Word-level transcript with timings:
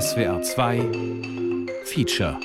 SWR 0.00 0.40
2 0.40 1.66
Feature 1.84 2.38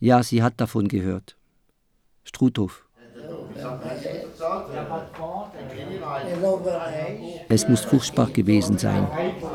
Ja, 0.00 0.24
sie 0.24 0.42
hat 0.42 0.54
davon 0.56 0.88
gehört. 0.88 1.36
Struthof. 2.24 2.84
Es 7.48 7.68
muss 7.68 7.84
furchtbar 7.84 8.30
gewesen 8.32 8.76
sein. 8.76 9.06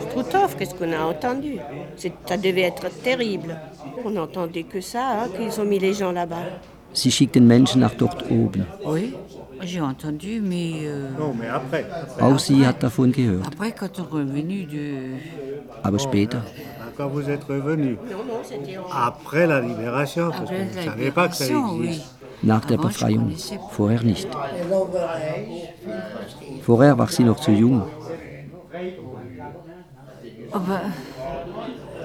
Struthof, 0.10 0.56
qu'est-ce 0.58 0.76
qu'on 0.76 0.94
a 0.94 1.08
entendu 1.08 1.60
Ça 1.98 2.38
devait 2.38 2.62
être 2.62 2.88
terrible. 3.04 3.58
On 4.06 4.12
n'entendait 4.12 4.64
que 4.64 4.80
ça, 4.80 5.28
qu'ils 5.36 5.60
ont 5.60 5.66
mis 5.66 5.80
les 5.80 5.94
gens 5.94 6.14
là-bas. 6.14 6.46
Sie 6.94 7.12
schickten 7.12 7.48
Menschen 7.48 7.82
nach 7.82 7.96
dort 7.96 8.16
oben. 8.30 8.66
Oui, 8.86 9.14
j'ai 9.66 9.82
entendu, 9.82 10.42
mais 10.42 10.72
euh, 10.84 11.10
Non, 11.20 11.34
mais 11.40 11.48
après. 11.48 11.86
Auch 12.22 12.40
sie 12.40 12.66
hat 12.66 12.74
davon 12.82 13.08
gehört. 13.12 13.48
après, 13.48 13.72
quand 13.72 14.00
on 14.00 14.04
est 14.04 14.12
revenu 14.12 14.64
de... 14.66 15.16
Aber 15.84 16.00
später. 16.00 16.38
Quand 16.98 17.08
vous 17.08 17.30
êtes 17.30 17.44
revenu. 17.46 17.98
Après 18.92 19.48
la 19.48 19.60
libération, 19.62 20.30
parce 20.30 20.50
que 20.50 20.56
Après 20.56 20.64
vous 20.66 20.72
ne 20.72 20.76
la 20.76 20.92
savez 20.92 21.12
pas 21.12 21.28
que 21.28 21.36
ça 21.36 21.46
libération, 21.46 21.78
oui. 21.80 21.88
existe. 21.88 22.16
Nach 22.44 22.66
der 22.66 22.78
Befreiung. 22.78 23.32
Vorher 23.72 24.04
nicht. 24.04 24.28
Vorher 26.66 26.98
war 26.98 27.10
sie 27.10 27.24
noch 27.24 27.40
zu 27.40 27.52
jung. 27.52 27.82
Ben, 30.54 30.82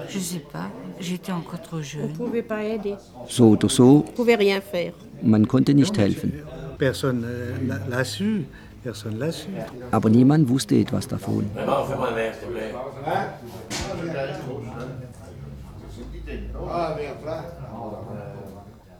je 0.09 0.19
sais 0.19 0.39
pas, 0.53 0.71
j'étais 1.01 1.33
encore 1.33 1.61
trop 1.61 1.79
On 1.79 1.83
jeune. 1.83 2.13
pouvait 2.15 2.43
pas 2.43 2.63
aider. 2.65 2.97
So 3.29 3.51
oder 3.51 3.69
so, 3.69 4.05
man 5.23 5.47
konnte 5.47 5.75
nicht 5.75 5.99
helfen. 5.99 6.33
Personne 6.79 7.25
euh, 7.25 7.53
l'a- 7.67 7.81
l'a 7.89 8.05
su. 8.05 8.45
Personne 8.85 9.19
l'a 9.19 9.33
su. 9.33 9.49
Aber 9.93 10.09
niemand 10.11 10.45
wusste 10.49 10.73
etwas 10.73 11.07
davon. 11.09 11.43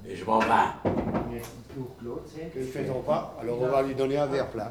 Et 0.09 0.17
je 0.17 0.25
m'en 0.25 0.39
vais. 0.39 0.47
Que 2.55 2.59
ne 2.59 2.65
fait-on 2.65 3.01
pas 3.03 3.37
Alors 3.41 3.63
on 3.63 3.69
va 3.69 3.83
lui 3.83 3.95
donner 3.95 4.17
un 4.19 4.27
verre 4.27 4.47
plein. 4.49 4.71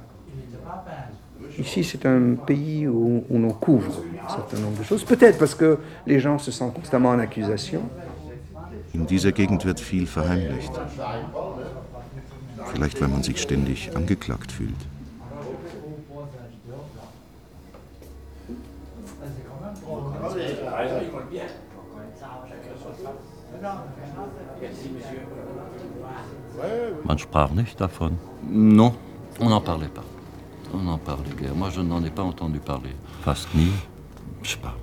Ici, 1.57 1.83
c'est 1.83 2.05
un 2.05 2.35
pays 2.35 2.87
où, 2.87 3.23
où 3.29 3.37
l'on 3.39 3.53
couvre 3.53 4.01
un 4.25 4.29
certain 4.29 4.57
nombre 4.59 4.79
de 4.79 4.83
choses. 4.83 5.03
Peut-être 5.03 5.37
parce 5.37 5.53
que 5.55 5.77
les 6.05 6.19
gens 6.19 6.37
se 6.39 6.51
sentent 6.51 6.73
constamment 6.73 7.09
en 7.09 7.19
accusation. 7.19 7.81
In 8.95 9.03
dieser 9.05 9.31
Gegend 9.31 9.63
wird 9.63 9.79
viel 9.79 10.07
verheimlicht. 10.07 10.71
Vielleicht 12.73 13.01
weil 13.01 13.07
man 13.07 13.23
sich 13.23 13.41
ständig 13.41 13.95
angeklagt 13.95 14.51
fühlt. 14.51 14.75
Man 27.03 27.17
sprach 27.17 27.51
nicht 27.51 27.79
davon. 27.79 28.17
Non. 28.49 28.93
On 29.39 29.49
n'en 29.49 29.61
parlait 29.61 29.93
pas. 29.93 30.03
On 30.73 30.83
n'en 30.83 30.97
parlait 30.97 31.35
guère. 31.39 31.55
Moi, 31.55 31.69
je 31.69 31.81
n'en 31.81 32.03
ai 32.03 32.09
pas 32.09 32.23
entendu 32.23 32.59
parler. 32.59 32.95
Fast 33.23 33.53
nie. 33.53 33.71
Je 34.43 34.51
sais 34.51 34.57
pas. 34.57 34.75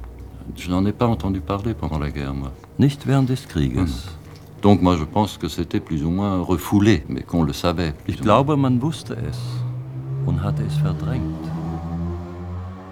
Je 0.57 0.71
n'en 0.71 0.85
ai 0.87 0.93
pas 0.93 1.07
entendu 1.07 1.41
parler 1.41 1.75
pendant 1.75 1.99
la 1.99 2.11
guerre, 2.11 2.35
moi. 2.35 2.53
Nicht 2.79 3.07
während 3.07 3.27
des 3.27 3.47
Krieges. 3.47 4.09
Donc 4.65 4.81
moi, 4.81 4.97
je 4.97 5.05
pense 5.05 5.37
que 5.37 5.47
c'était 5.47 5.79
plus 5.79 6.03
ou 6.07 6.11
moins 6.11 6.41
refoulé, 6.41 7.05
mais 7.11 7.21
qu'on 7.23 7.43
le 7.43 7.53
savait. 7.53 7.93
Ich 8.09 8.19
glaube, 8.19 8.57
man 8.57 8.81
wusste 8.81 9.11
es 9.11 9.39
und 10.27 10.43
hatte 10.43 10.63
es 10.67 10.75
verdrängt. 10.79 11.45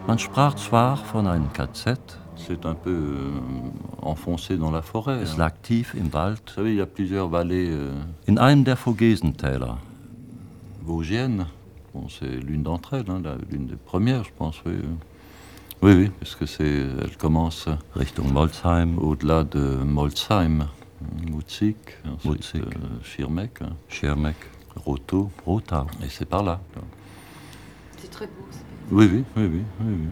Man 0.07 0.19
sprach 0.19 0.57
zwar 0.57 0.99
von 0.99 1.27
einem 1.27 1.49
KZ, 1.55 1.95
c'est 2.37 2.67
un 2.67 2.75
peu 2.75 2.91
euh, 2.91 3.31
enfoncé 4.03 4.59
dans 4.59 4.71
la 4.71 4.83
forêt. 4.83 5.23
Es 5.23 5.39
lag 5.39 5.53
tief 5.63 5.95
im 5.95 6.13
Wald. 6.13 6.41
Vous 6.47 6.53
savez, 6.57 6.73
il 6.73 6.77
y 6.77 6.83
a 6.83 6.87
plusieurs 6.87 7.29
vallées. 7.31 7.71
euh, 7.71 7.91
in 8.29 8.37
einem 8.37 8.65
der 8.65 8.77
Vogesentäler, 8.77 9.77
Vosgiennes, 10.85 11.47
bon, 11.95 12.07
c'est 12.11 12.37
l'une 12.45 12.63
d'entre 12.65 12.95
elles, 12.95 13.11
hein, 13.11 13.23
l'une 13.51 13.67
des 13.67 13.77
premières, 13.77 14.25
je 14.25 14.33
pense, 14.37 14.57
oui. 14.67 14.75
Oui, 15.81 15.95
oui, 15.95 16.11
parce 16.21 16.35
que 16.35 16.45
c'est, 16.45 16.85
elle 17.03 17.17
commence 17.17 17.67
Richtung 17.97 18.31
Molsheim, 18.31 18.99
au-delà 18.99 19.43
de 19.43 19.79
Molsheim, 19.83 20.67
Mutzik, 21.31 21.99
ensuite 22.07 22.55
euh, 22.57 23.03
Schirmeck, 23.03 23.61
Schirmeck, 23.89 24.37
Roto, 24.77 25.31
Rotau, 25.45 25.87
et 26.03 26.09
c'est 26.09 26.25
par 26.27 26.43
là. 26.43 26.61
C'est 27.99 28.11
très 28.11 28.27
beau. 28.27 28.47
Oui, 28.91 29.09
oui, 29.13 29.25
oui, 29.37 29.47
oui, 29.47 29.65
oui, 29.81 29.87
oui. 29.87 30.09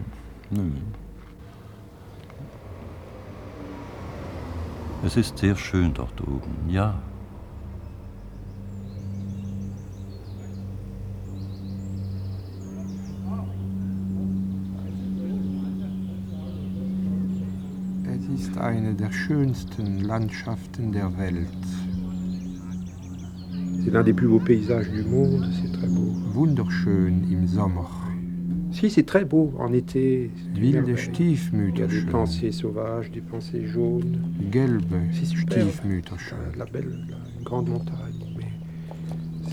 oui, 0.51 0.59
oui. 0.59 0.81
Es 5.03 5.17
ist 5.17 5.39
sehr 5.39 5.55
schön 5.55 5.93
dort 5.93 6.13
oben, 6.21 6.69
ja. 6.69 6.93
Es 18.05 18.29
ist 18.41 18.57
eine 18.57 18.93
der 18.95 19.11
schönsten 19.11 19.99
Landschaften 20.03 20.91
der 20.91 21.15
Welt. 21.17 21.47
C'est 23.83 23.91
l'un 23.91 24.03
des 24.03 24.13
plus 24.13 24.27
beaux 24.27 24.39
paysages 24.39 24.89
du 24.91 25.03
monde. 25.03 25.45
C'est 25.61 25.71
très 25.71 25.87
beau. 25.87 26.11
Wunderschön 26.33 27.23
im 27.31 27.47
Sommer. 27.47 27.87
Si, 28.71 28.89
c'est 28.89 29.03
très 29.05 29.25
beau 29.25 29.53
en 29.59 29.73
été. 29.73 30.31
Wilde 30.55 30.77
a 30.77 30.81
des 30.81 30.97
Stiefmütterchen. 30.97 32.09
pensées 32.09 32.51
sauvages, 32.51 33.11
des 33.11 33.21
pensées 33.21 33.65
jaunes. 33.67 34.17
Gelbe. 34.51 34.95
Stiefmütterchen. 35.13 36.37
La 36.57 36.65
belle, 36.65 37.05
la- 37.09 37.43
grande 37.43 37.69
montagne. 37.69 38.21
Mais 38.37 38.51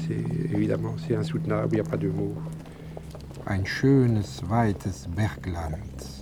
c'est 0.06 0.54
évidemment, 0.56 0.94
c'est 1.06 1.15
insoutenable. 1.16 1.69
Il 1.72 1.81
n'y 1.82 1.87
a 1.87 1.91
pas 1.91 1.97
de 1.98 2.09
mots. 2.09 2.34
Ein 3.47 3.65
schönes, 3.66 4.22
weites 4.48 5.09
Bergland. 5.16 6.17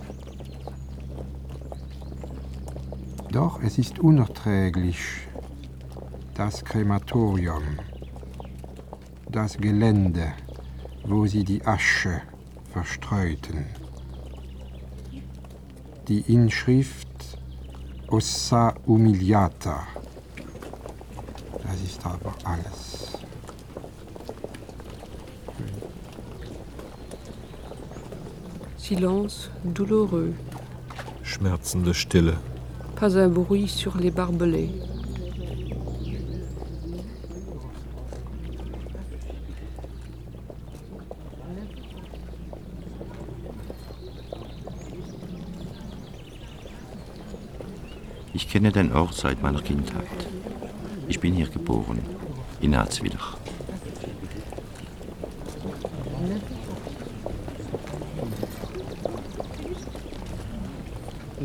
Doch 3.36 3.60
es 3.62 3.76
ist 3.76 3.98
unerträglich. 3.98 4.98
Das 6.34 6.64
Krematorium. 6.64 7.64
Das 9.28 9.58
Gelände, 9.58 10.32
wo 11.04 11.26
sie 11.26 11.44
die 11.44 11.62
Asche 11.66 12.22
verstreuten. 12.72 13.66
Die 16.08 16.20
Inschrift 16.32 17.38
Ossa 18.08 18.74
Umiliata. 18.86 19.86
Das 21.62 21.82
ist 21.82 22.06
aber 22.06 22.32
alles. 22.42 23.18
Silence 28.78 29.50
douloureux, 29.62 30.32
Schmerzende 31.22 31.92
Stille. 31.92 32.38
Pas 32.96 33.18
un 33.18 33.28
bruit 33.28 33.68
sur 33.68 33.98
les 33.98 34.10
barbelés. 34.10 34.70
Ich 48.32 48.48
kenne 48.48 48.72
den 48.72 48.92
Ort 48.92 49.14
seit 49.14 49.42
meiner 49.42 49.60
Kindheit. 49.60 50.06
Ich 51.08 51.20
bin 51.20 51.34
hier 51.34 51.48
geboren, 51.48 51.98
in 52.62 52.74
Arzwilach. 52.74 53.36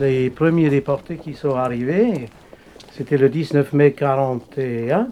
Les 0.01 0.31
premiers 0.31 0.71
déportés 0.71 1.17
qui 1.17 1.35
sont 1.35 1.53
arrivés, 1.55 2.27
c'était 2.91 3.17
le 3.17 3.29
19 3.29 3.71
mai 3.73 3.91
41. 3.91 5.09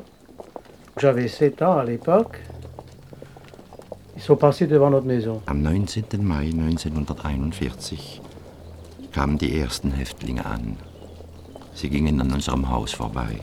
J'avais 0.98 1.28
7 1.28 1.62
ans 1.62 1.78
à 1.78 1.84
l'époque. 1.84 2.42
Ils 4.16 4.22
sont 4.24 4.36
passés 4.36 4.66
devant 4.66 4.90
notre 4.90 5.06
maison. 5.06 5.44
Am 5.46 5.62
19. 5.62 6.20
Mai 6.24 6.50
1941 6.50 8.20
kamen 9.12 9.38
die 9.38 9.60
ersten 9.60 9.92
Häftlinge 9.92 10.44
an. 10.44 10.76
Sie 11.76 11.90
gingen 11.90 12.20
an 12.20 12.32
unserem 12.34 12.72
Haus 12.72 12.92
vorbei. 12.92 13.38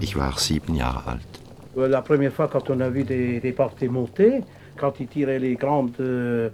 Ich 0.00 0.14
war 0.16 0.38
sieben 0.38 0.76
Jahre 0.76 1.02
alt. 1.06 1.40
Euh, 1.76 1.88
La 1.88 2.00
première 2.02 2.32
fois, 2.32 2.46
quand 2.46 2.70
on 2.70 2.78
a 2.78 2.88
vu 2.90 3.02
des 3.02 3.40
déportés 3.40 3.88
monter, 3.88 4.44
quand 4.76 5.00
ils 5.00 5.08
tiraient 5.08 5.40
les 5.40 5.56
grandes 5.56 5.98
euh, 5.98 6.50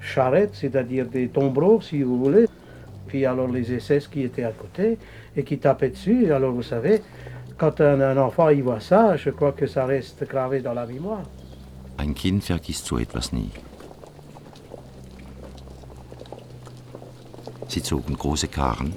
charrettes, 0.00 0.54
c'est-à-dire 0.54 1.06
des 1.06 1.28
tombereaux, 1.28 1.80
si 1.80 2.02
vous 2.02 2.18
voulez, 2.18 2.46
puis 3.14 3.26
alors 3.26 3.46
les 3.46 3.78
SS 3.78 4.08
qui 4.08 4.22
étaient 4.22 4.42
à 4.42 4.50
côté 4.50 4.98
et 5.36 5.44
qui 5.44 5.58
tapaient 5.58 5.90
dessus, 5.90 6.32
alors 6.32 6.52
vous 6.52 6.64
savez, 6.64 7.00
quand 7.56 7.80
un, 7.80 8.00
un 8.00 8.16
enfant 8.16 8.48
y 8.48 8.60
voit 8.60 8.80
ça, 8.80 9.16
je 9.16 9.30
crois 9.30 9.52
que 9.52 9.68
ça 9.68 9.86
reste 9.86 10.26
gravé 10.28 10.62
dans 10.62 10.74
la 10.74 10.84
mémoire. 10.84 11.22
Ein 11.96 12.12
Kind 12.12 12.42
vergisst 12.42 12.86
so 12.86 12.98
etwas 12.98 13.30
nie. 13.32 13.52
Sie 17.68 17.82
zogen 17.84 18.16
große 18.16 18.48
Karren. 18.48 18.92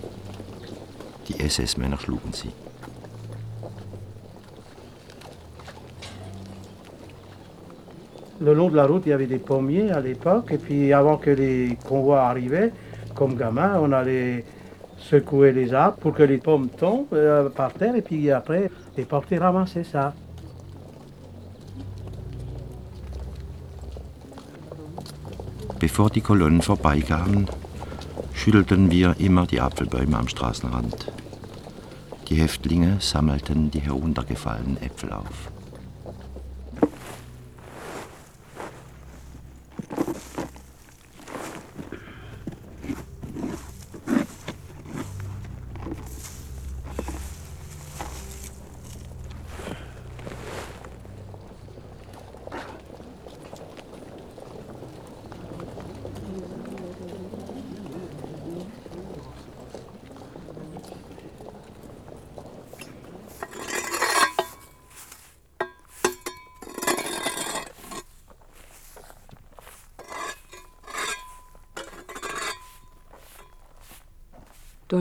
Die 1.27 1.37
SS-Männer 1.47 1.99
schlugen 1.99 2.33
sie. 2.33 2.49
Le 8.39 8.53
long 8.55 8.69
de 8.69 8.75
la 8.75 8.87
route, 8.87 9.03
il 9.05 9.09
y 9.09 9.13
avait 9.13 9.27
des 9.27 9.37
pommiers 9.37 9.91
à 9.91 9.99
l'époque. 9.99 10.51
Et 10.51 10.57
puis 10.57 10.91
avant 10.91 11.17
que 11.17 11.29
les 11.29 11.77
convois 11.87 12.21
arrivaient, 12.21 12.71
comme 13.17 13.35
gamin, 13.35 13.79
on 13.81 13.91
allait 13.91 14.45
secouer 14.97 15.51
les 15.51 15.73
arbres 15.73 15.97
pour 15.97 16.13
que 16.13 16.23
les 16.23 16.37
pommes 16.37 16.69
tombent 16.69 17.07
euh, 17.13 17.49
par 17.49 17.73
terre. 17.73 17.95
Et 17.95 18.01
puis 18.01 18.31
après, 18.31 18.69
les 18.95 19.05
portiers 19.05 19.39
ramassaient 19.39 19.83
ça. 19.83 20.13
Bevor 25.79 26.09
die 26.09 26.21
Kolonnen 26.21 26.61
vorbeikamen, 26.61 27.47
schüttelten 28.33 28.89
wir 28.89 29.15
immer 29.19 29.45
die 29.45 29.61
Apfelbäume 29.61 30.17
am 30.17 30.27
Straßenrand. 30.27 31.11
Die 32.29 32.35
Häftlinge 32.35 32.97
sammelten 32.99 33.69
die 33.69 33.79
heruntergefallenen 33.79 34.77
Äpfel 34.81 35.13
auf. 35.13 35.51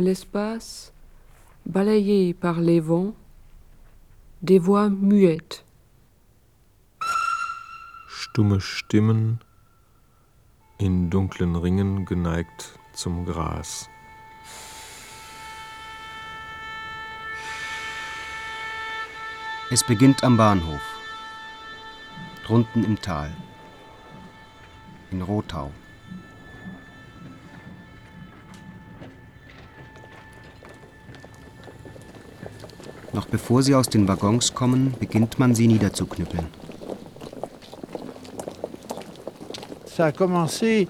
L'espace, 0.06 0.93
balayé 1.67 2.32
par 2.32 2.61
les 2.61 2.79
vents, 2.79 3.12
des 4.41 4.61
voix 4.61 4.88
muettes. 4.88 5.64
Stumme 8.08 8.61
Stimmen 8.61 9.38
in 10.79 11.11
dunklen 11.11 11.56
Ringen 11.56 12.05
geneigt 12.05 12.79
zum 12.93 13.26
Gras. 13.26 13.88
Es 19.70 19.82
beginnt 19.82 20.23
am 20.23 20.37
Bahnhof, 20.37 20.85
drunten 22.44 22.85
im 22.85 23.00
Tal, 23.00 23.35
in 25.11 25.23
Rothau. 25.23 25.73
Noch 33.17 33.25
bevor 33.29 33.63
sie 33.63 33.75
aus 33.75 33.89
den 33.89 34.07
Waggons 34.07 34.53
kommen, 34.53 34.93
beginnt 35.01 35.39
man 35.39 35.55
sie 35.55 35.67
niederzuknüppeln. 35.69 36.47
Ça 39.87 40.05
a 40.05 40.13
commencé 40.13 40.87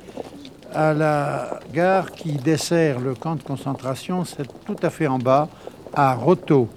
à 0.75 0.93
la 0.93 1.61
gare 1.73 2.11
qui 2.11 2.33
dessert 2.33 2.99
le 2.99 3.15
camp 3.15 3.37
de 3.37 3.45
concentration, 3.45 4.25
c'est 4.25 4.49
tout 4.65 4.77
à 4.83 4.91
fait 4.91 5.07
en 5.07 5.19
bas, 5.21 5.49
à 5.95 6.17
Roto. 6.17 6.69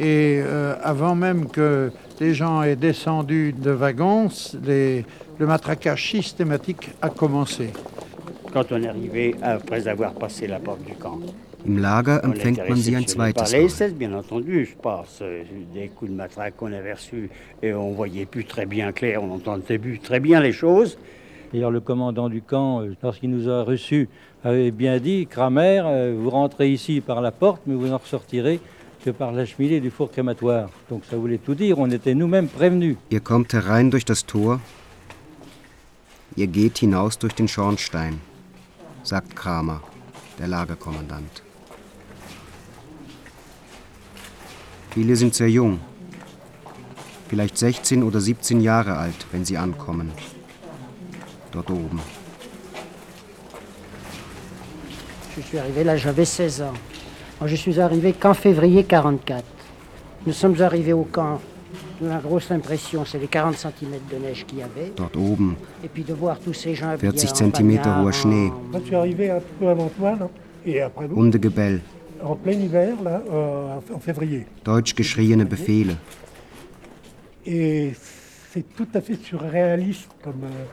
Et 0.00 0.40
euh, 0.42 0.74
avant 0.82 1.14
même 1.14 1.48
que 1.48 1.92
les 2.18 2.32
gens 2.32 2.62
aient 2.62 2.76
descendu 2.76 3.52
de 3.52 3.70
wagons, 3.72 4.28
les- 4.64 5.04
le 5.38 5.46
matraquage 5.46 6.10
systématique 6.12 6.90
a 7.02 7.10
commencé. 7.10 7.74
Quand 8.54 8.72
on 8.72 8.82
est 8.82 8.88
arrivé 8.88 9.34
après 9.42 9.86
avoir 9.86 10.14
passé 10.14 10.46
la 10.46 10.58
porte 10.60 10.82
du 10.82 10.94
camp. 10.94 11.18
Im 11.66 11.78
Lager 11.78 12.22
empfängt 12.22 12.68
man 12.68 12.78
sie 12.78 12.94
ein 12.94 13.06
zweites 13.06 13.52
Mal. 13.52 13.60
Euh. 20.62 20.86
D'ailleurs, 21.52 21.70
le 21.70 21.80
commandant 21.80 22.28
du 22.28 22.42
camp, 22.42 22.80
euh, 22.82 22.94
lorsqu'il 23.02 23.30
nous 23.30 23.48
a 23.48 23.62
reçus, 23.62 24.08
avait 24.44 24.70
bien 24.70 24.98
dit 24.98 25.26
Kramer, 25.26 25.82
euh, 25.84 26.16
vous 26.18 26.30
rentrez 26.30 26.70
ici 26.70 27.00
par 27.00 27.20
la 27.20 27.30
porte, 27.30 27.62
mais 27.66 27.74
vous 27.74 27.86
n'en 27.86 27.98
ressortirez 27.98 28.60
que 29.04 29.10
par 29.10 29.32
la 29.32 29.46
cheminée 29.46 29.80
du 29.80 29.90
four 29.90 30.10
crématoire. 30.10 30.70
Donc 30.90 31.04
ça 31.08 31.16
voulait 31.16 31.38
tout 31.38 31.54
dire, 31.54 31.78
on 31.78 31.90
était 31.90 32.14
nous-mêmes 32.14 32.48
prévenus. 32.48 32.96
Ihr 33.10 33.20
kommt 33.20 33.52
herein 33.52 33.90
durch 33.90 34.04
das 34.04 34.26
Tor, 34.26 34.60
ihr 36.36 36.48
geht 36.48 36.78
hinaus 36.78 37.16
durch 37.18 37.34
den 37.34 37.48
Schornstein, 37.48 38.18
sagt 39.04 39.36
Kramer, 39.36 39.80
der 40.38 40.48
Lagerkommandant. 40.48 41.45
Viele 44.96 45.14
sind 45.14 45.34
sehr 45.34 45.50
jung, 45.50 45.78
vielleicht 47.28 47.58
16 47.58 48.02
oder 48.02 48.18
17 48.18 48.62
Jahre 48.62 48.96
alt, 48.96 49.26
wenn 49.30 49.44
sie 49.44 49.58
ankommen. 49.58 50.10
Dort 51.52 51.70
oben. 51.70 52.00
Je 55.36 55.42
suis 55.42 55.58
arrivé 55.58 55.84
là, 55.84 55.98
j'avais 55.98 56.24
16 56.24 56.62
ans. 56.62 56.72
Moi, 57.38 57.48
je 57.48 57.56
suis 57.56 57.78
arrivé 57.78 58.14
qu'en 58.14 58.32
février 58.32 58.84
44. 58.84 59.44
Nous 60.26 60.32
sommes 60.32 60.62
arrivés 60.62 60.94
au 60.94 61.04
camp. 61.04 61.42
La 62.00 62.18
grosse 62.18 62.50
impression, 62.50 63.04
c'est 63.04 63.18
les 63.18 63.26
40 63.26 63.54
cm 63.54 63.90
de 64.10 64.16
neige 64.16 64.46
qu'il 64.46 64.60
y 64.60 64.62
avait. 64.62 64.92
Dort 64.96 65.10
oben. 65.14 65.56
Et 65.84 65.88
puis 65.88 66.04
de 66.04 66.14
voir 66.14 66.38
tous 66.38 66.54
ces 66.54 66.74
gens 66.74 66.88
habillés 66.88 67.12
40 67.12 67.42
en 67.42 67.52
cm 67.52 67.80
hoher 67.84 68.14
Schnee, 68.14 68.50
Moi, 68.70 68.80
je 68.80 68.86
suis 68.86 68.94
arrivé 68.94 69.30
un 69.30 69.40
peu 69.60 69.68
avant 69.68 69.90
toi, 69.90 70.16
là, 70.18 70.30
et 70.64 70.80
après 70.80 71.06
vous, 71.06 71.20
Hundegebell, 71.20 71.82
en 72.22 72.34
plein 72.36 72.52
hiver, 72.52 72.94
là, 73.02 73.22
euh, 73.30 73.78
en 73.94 73.98
février. 74.00 74.46
deutsch 74.64 74.94
geschrieene 74.94 75.44
Befehle. 75.44 75.96
Et 77.44 77.92
c'est 78.52 78.64
tout 78.74 78.88
à 78.94 79.00
fait 79.00 79.14
surréaliste 79.22 80.08
comme, 80.22 80.44
euh, 80.44 80.64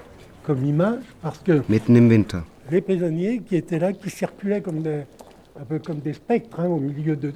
comme 0.43 0.65
image, 0.65 1.03
parce 1.21 1.39
que 1.39 1.61
Mitten 1.69 1.95
im 1.97 2.09
Winter. 2.09 2.39
les 2.71 2.81
prisonniers 2.81 3.39
qui 3.39 3.55
étaient 3.55 3.79
là, 3.79 3.93
qui 3.93 4.09
circulaient 4.09 4.61
comme 4.61 4.81
des, 4.81 5.03
un 5.59 5.65
peu 5.65 5.79
comme 5.79 5.99
des 5.99 6.13
spectres 6.13 6.59
hein, 6.59 6.67
au 6.67 6.79
milieu 6.79 7.15
de. 7.15 7.31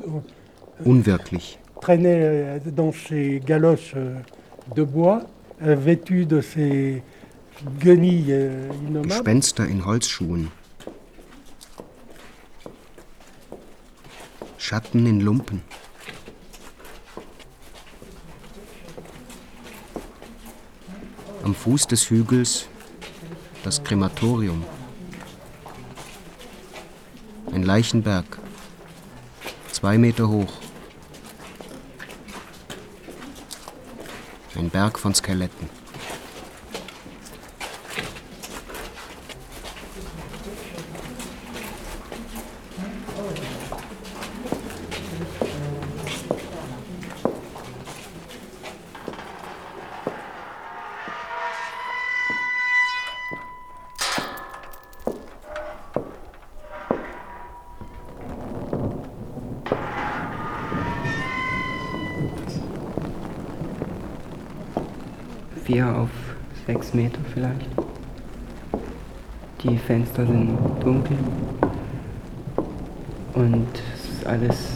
Unwirklich. 0.86 1.60
traînaient 1.82 2.22
euh, 2.24 2.60
dans 2.72 2.92
ces 2.92 3.42
galoches 3.46 3.94
euh, 3.96 4.16
de 4.76 4.84
bois, 4.84 5.24
euh, 5.64 5.76
vêtus 5.76 6.26
de 6.26 6.42
ces 6.42 7.02
guenilles 7.80 8.32
euh, 8.32 8.68
innommables. 8.88 9.10
Gespenster 9.12 9.64
in 9.64 9.80
Holzschuhen. 9.86 10.48
Schatten 14.58 15.06
in 15.06 15.22
Lumpen. 15.22 15.62
Am 21.44 21.56
Fuß 21.56 21.88
des 21.88 22.10
Hügels 22.10 22.68
das 23.64 23.84
Krematorium. 23.84 24.66
Ein 27.54 27.64
Leichenberg. 27.64 28.26
Zwei 29.72 29.98
Meter 29.98 30.28
hoch. 30.28 30.54
Ein 34.56 34.70
Berg 34.70 34.98
von 35.00 35.14
Skeletten. 35.14 35.70
vier 65.68 65.86
auf 65.94 66.10
sechs 66.66 66.94
Meter 66.94 67.20
vielleicht. 67.34 67.68
Die 69.62 69.78
Fenster 69.78 70.26
sind 70.26 70.58
dunkel 70.82 71.18
und 73.34 73.68
es 73.94 74.10
ist 74.10 74.26
alles 74.26 74.70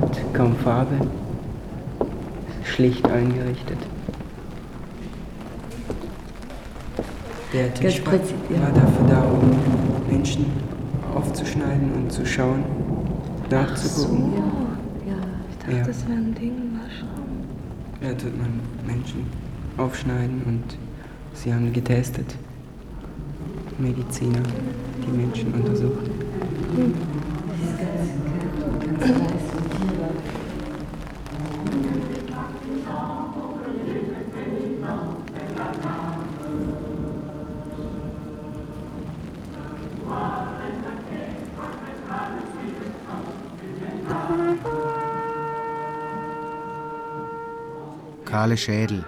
hat 0.00 0.18
kaum 0.32 0.56
Farbe, 0.56 0.96
schlicht 2.74 3.06
eingerichtet. 3.08 3.78
Der 7.52 7.72
Tisch 7.72 8.04
war, 8.04 8.14
ja. 8.14 8.62
war 8.62 8.72
dafür 8.72 9.06
da, 9.08 9.22
um 9.22 10.10
Menschen 10.10 10.46
aufzuschneiden 11.14 11.92
und 11.94 12.10
zu 12.12 12.26
schauen, 12.26 12.64
nachzugucken. 13.48 14.32
ja, 15.06 15.14
ich 15.50 15.58
dachte, 15.58 15.76
Ja. 15.76 15.84
das 15.84 16.08
wären 16.08 16.34
Dinge 16.34 16.62
waschen. 16.82 17.08
Da 18.00 18.08
tut 18.14 18.36
man 18.36 18.58
Menschen 18.84 19.24
aufschneiden 19.76 20.42
und 20.44 20.64
sie 21.32 21.54
haben 21.54 21.72
getestet. 21.72 22.34
Mediziner, 23.78 24.42
die 25.06 25.16
Menschen 25.16 25.52
untersucht. 25.54 26.10
Kahle 48.44 48.58
Schädel. 48.58 49.02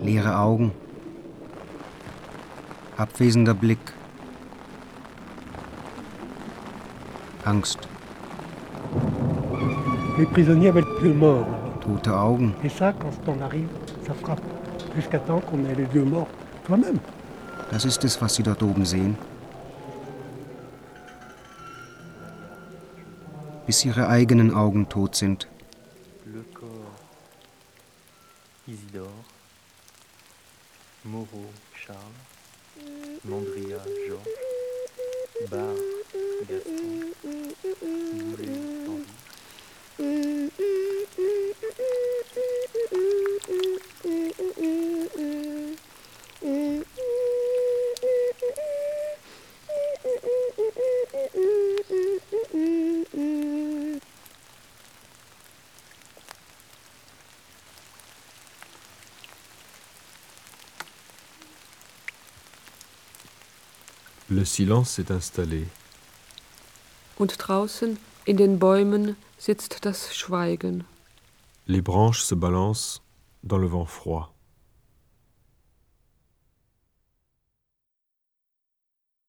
Leere 0.00 0.38
Augen. 0.38 0.70
Abwesender 2.96 3.54
Blick. 3.54 3.80
Angst. 7.44 7.80
Les 10.16 10.26
prisonniers 10.26 10.68
avaient 10.68 10.84
le 11.02 11.14
mort. 11.14 11.46
Tote 11.80 12.06
Augen. 12.06 12.52
Et 12.62 12.68
ça, 12.68 12.92
quand 12.92 13.10
on 13.26 13.40
arrive, 13.40 13.66
ça 14.06 14.14
frappe. 14.14 14.40
Jusqu'à 14.94 15.18
temps 15.18 15.40
qu'on 15.40 15.64
ait 15.64 15.74
les 15.74 15.88
yeux 15.92 16.04
morts 16.04 16.28
toi-même. 16.64 17.00
Das 17.72 17.84
ist 17.84 18.04
es, 18.04 18.22
was 18.22 18.36
Sie 18.36 18.44
dort 18.44 18.62
oben 18.62 18.86
sehen. 18.86 19.16
Bis 23.68 23.84
Ihre 23.84 24.08
eigenen 24.08 24.54
Augen 24.54 24.88
tot 24.88 25.14
sind. 25.14 25.46
Le 64.30 64.44
silence 64.44 64.90
s'est 64.90 65.10
installé. 65.10 65.66
Und 67.16 67.36
draußen 67.38 67.98
in 68.26 68.36
den 68.36 68.58
Bäumen 68.58 69.16
sitzt 69.38 69.86
das 69.86 70.14
Schweigen. 70.14 70.84
Les 71.66 71.80
branches 71.80 72.28
se 72.28 72.36
balancent 72.36 73.00
dans 73.42 73.58
le 73.58 73.68
vent 73.72 73.86
froid. 73.86 74.28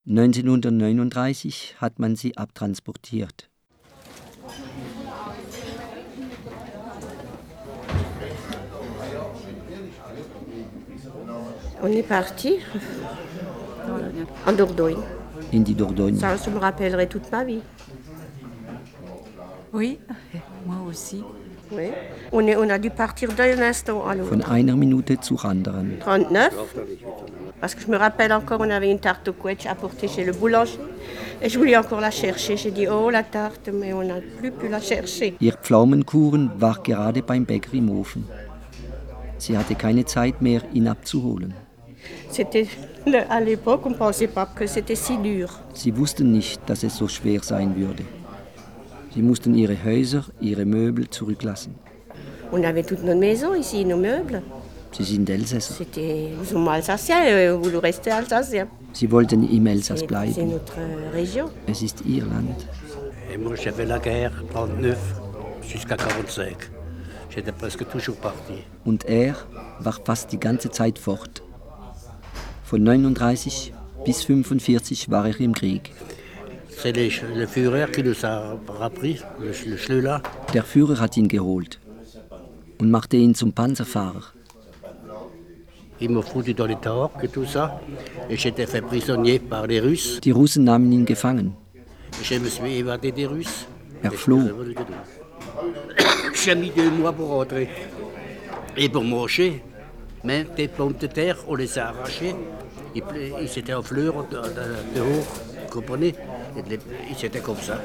...1939 0.05 1.75
hat 1.79 1.99
man 1.99 2.15
sie 2.15 2.35
abtransportiert. 2.35 3.49
On 11.81 11.87
est 11.87 12.03
parti 12.03 12.59
en 14.45 14.53
Dordogne. 14.53 15.03
In 15.53 15.61
die 15.63 15.75
Dordogne. 15.75 16.17
Ça, 16.17 16.35
je 16.35 16.49
me 16.49 16.59
rappellerai 16.59 17.07
toute 17.07 17.31
ma 17.31 17.43
vie. 17.43 17.61
Oui, 19.73 19.99
moi 20.65 20.77
aussi. 20.87 21.23
Oui. 21.71 21.89
On, 22.31 22.45
est, 22.47 22.55
on 22.55 22.69
a 22.69 22.79
dû 22.79 22.89
partir 22.89 23.31
d'un 23.33 23.59
instant 23.61 24.05
à 24.07 24.15
l'autre. 24.15 24.35
Von 24.35 24.41
einer 24.51 24.75
Minute 24.75 25.17
zur 25.21 25.45
anderen. 25.45 25.99
39. 25.99 26.53
Parce 27.61 27.75
que 27.75 27.81
je 27.81 27.87
me 27.91 27.97
rappelle 27.97 28.31
encore, 28.33 28.61
on 28.61 28.69
avait 28.69 28.89
une 28.89 28.99
tarte 28.99 29.27
au 29.27 29.33
quetch 29.33 29.65
à 29.65 29.75
porter 29.75 30.07
chez 30.07 30.23
le 30.23 30.31
boulanger. 30.31 30.79
Et 31.41 31.49
je 31.49 31.57
voulais 31.59 31.77
encore 31.77 32.01
la 32.01 32.09
chercher. 32.11 32.57
J'ai 32.57 32.71
dit, 32.71 32.87
oh 32.87 33.09
la 33.09 33.23
tarte, 33.23 33.69
mais 33.71 33.93
on 33.93 34.03
n'a 34.03 34.19
plus 34.39 34.51
pu 34.51 34.67
la 34.67 34.79
chercher. 34.79 35.35
Ihr 35.39 35.53
Pflaumenkuchen 35.61 36.49
war 36.57 36.81
gerade 36.83 37.21
beim 37.21 37.45
Bäcker 37.45 37.73
im 37.75 37.89
Ofen. 37.91 38.25
Sie 39.37 39.57
hatte 39.57 39.75
keine 39.75 40.05
Zeit 40.05 40.41
mehr, 40.41 40.61
ihn 40.73 40.87
abzuholen. 40.87 41.53
C'était 42.31 42.67
le- 43.11 43.29
à 43.31 43.39
l'époque, 43.41 43.81
on 43.85 43.89
ne 43.91 43.95
pensait 43.95 44.27
pas 44.27 44.45
que 44.45 44.65
c'était 44.67 44.95
si 44.95 45.17
dur. 45.17 45.49
Sie 45.73 45.91
wussten 45.95 46.31
nicht, 46.31 46.59
dass 46.67 46.83
es 46.83 46.95
so 46.97 47.07
schwer 47.07 47.41
sein 47.43 47.75
würde. 47.75 48.03
Sie 49.13 49.21
mussten 49.21 49.55
ihre 49.55 49.75
Häuser, 49.83 50.23
ihre 50.39 50.65
Möbel 50.65 51.09
zurücklassen. 51.09 51.73
On 52.51 52.63
avait 52.63 52.83
toute 52.83 53.03
notre 53.03 53.19
maison 53.19 53.53
ici, 53.55 53.83
nos 53.85 53.97
meubles. 53.97 54.41
Sie 54.91 55.03
sind 55.03 55.29
Elsässer. 55.29 55.73
C'était 55.77 56.29
nous 56.37 56.45
sommes 56.45 56.67
alsaciens, 56.67 57.53
vous 57.55 57.69
le 57.69 57.77
restez 57.79 58.11
alsacien. 58.11 58.67
Sie 58.93 59.07
wollten 59.11 59.43
im 59.43 59.67
Elsass 59.67 60.03
bleiben. 60.03 60.49
notre 60.49 60.77
région. 61.13 61.45
Es 61.67 61.81
ist 61.83 62.01
ihr 62.05 62.23
Land. 62.25 62.65
Et 63.31 63.37
moi, 63.37 63.55
j'avais 63.55 63.85
la 63.85 63.99
guerre, 63.99 64.31
39 64.51 64.97
jusqu'à 65.61 65.95
45. 65.97 66.71
J'étais 67.29 67.51
presque 67.51 67.87
toujours 67.87 68.15
parti. 68.15 68.63
Und 68.85 69.05
er 69.05 69.35
war 69.79 69.99
fast 70.03 70.31
die 70.31 70.39
ganze 70.39 70.71
Zeit 70.71 70.97
fort. 70.97 71.43
Von 72.69 72.83
39 72.83 73.73
bis 74.05 74.23
45 74.25 75.09
war 75.09 75.25
er 75.27 75.39
im 75.39 75.55
Krieg. 75.55 75.91
Der 80.53 80.63
Führer 80.63 80.99
hat 80.99 81.17
ihn 81.17 81.27
geholt 81.27 81.79
und 82.77 82.91
machte 82.91 83.17
ihn 83.17 83.33
zum 83.33 83.53
Panzerfahrer. 83.53 84.21
Die 90.23 90.31
Russen 90.31 90.63
nahmen 90.63 90.91
ihn 90.91 91.05
gefangen. 91.07 91.57
Er 94.03 94.11
floh. 94.11 94.43
J'ai 96.33 96.55
mis 96.55 96.69
deux 96.69 96.91
mois 96.91 97.11
pour 97.11 97.29
rentrer. 97.29 97.67
Et 98.77 98.87
pour 98.87 99.03
manger, 99.03 99.61
même 100.23 100.47
des 100.55 100.67
pommes 100.67 100.93
de 100.93 101.07
terre, 101.07 101.37
on 101.47 101.55
les 101.55 101.77
a 101.79 101.89
arrachées. 101.89 102.35
Ils, 102.95 103.03
ils 103.41 103.59
étaient 103.59 103.73
en 103.73 103.81
fleurs 103.83 104.25
de, 104.29 104.35
de- 104.37 104.95
de 104.95 105.01
haut, 105.01 105.23
vous 105.63 105.69
comprenez 105.71 106.15
Et 106.57 106.61
les- 106.69 106.79
Ils 107.09 107.25
étaient 107.25 107.39
comme 107.39 107.57
ça. 107.57 107.79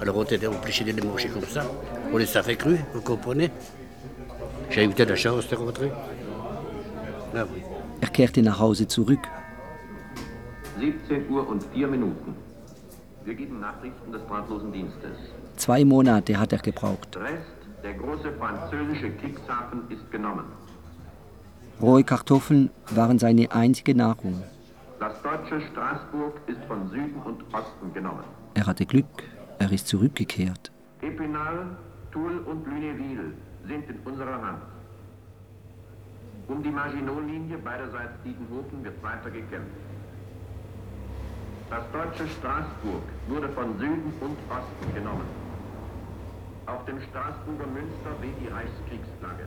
Alors 0.00 0.16
on 0.16 0.24
était 0.24 0.46
obligé 0.46 0.84
de 0.84 0.92
les 0.92 1.02
manger 1.06 1.28
comme 1.28 1.44
ça. 1.46 1.64
On 2.12 2.18
les 2.18 2.36
a 2.36 2.42
fait 2.42 2.56
crus, 2.56 2.78
vous 2.92 3.00
comprenez 3.00 3.50
J'ai 4.70 4.84
eu 4.84 4.88
de 4.92 5.04
la 5.04 5.16
chance 5.16 5.48
de 5.48 5.56
rentrer. 5.56 5.90
Ah 7.36 7.44
oui. 7.52 7.62
Er 8.02 8.10
kehrte 8.10 8.38
nach 8.42 8.60
Hause 8.60 8.86
zurück. 8.86 9.26
17 10.78 11.28
Uhr 11.30 11.48
und 11.48 11.62
4 11.72 11.86
Minuten. 11.88 12.34
Wir 13.24 13.34
geben 13.34 13.60
Nachrichten 13.60 14.12
des 14.12 14.20
drahtlosen 14.28 14.72
Dienstes. 14.72 15.16
Zwei 15.56 15.84
Monate 15.84 16.38
hat 16.38 16.52
er 16.52 16.58
gebraucht. 16.58 17.16
Rest, 17.16 17.56
der 17.82 17.94
große 17.94 18.32
französische 18.38 19.10
Kriegshafen 19.20 19.82
ist 19.88 20.10
genommen. 20.10 20.44
Rohe 21.80 22.04
Kartoffeln 22.04 22.70
waren 22.90 23.18
seine 23.18 23.50
einzige 23.50 23.94
Nahrung. 23.94 24.42
Das 25.00 25.20
deutsche 25.22 25.60
Straßburg 25.72 26.40
ist 26.46 26.62
von 26.68 26.88
Süden 26.88 27.20
und 27.24 27.42
Osten 27.52 27.92
genommen. 27.92 28.24
Er 28.54 28.66
hatte 28.66 28.86
Glück, 28.86 29.06
er 29.58 29.70
ist 29.72 29.88
zurückgekehrt. 29.88 30.70
Epinal, 31.02 31.76
Toul 32.12 32.38
und 32.46 32.66
Lunéville 32.66 33.32
sind 33.66 33.90
in 33.90 33.98
unserer 34.04 34.40
Hand. 34.40 34.62
Um 36.46 36.62
die 36.62 36.70
Maginot-Linie 36.70 37.58
beiderseits 37.58 38.12
Dietenhofen 38.24 38.84
wird 38.84 39.02
weiter 39.02 39.30
gekämpft. 39.30 39.76
Das 41.70 41.82
deutsche 41.92 42.28
Straßburg 42.28 43.02
wurde 43.28 43.48
von 43.48 43.76
Süden 43.78 44.12
und 44.20 44.36
Osten 44.48 44.94
genommen. 44.94 45.26
Auf 46.66 46.84
dem 46.84 47.00
Straßburger 47.00 47.66
Münster 47.66 48.10
weht 48.20 48.36
die 48.40 48.48
Reichskriegsflagge. 48.48 49.44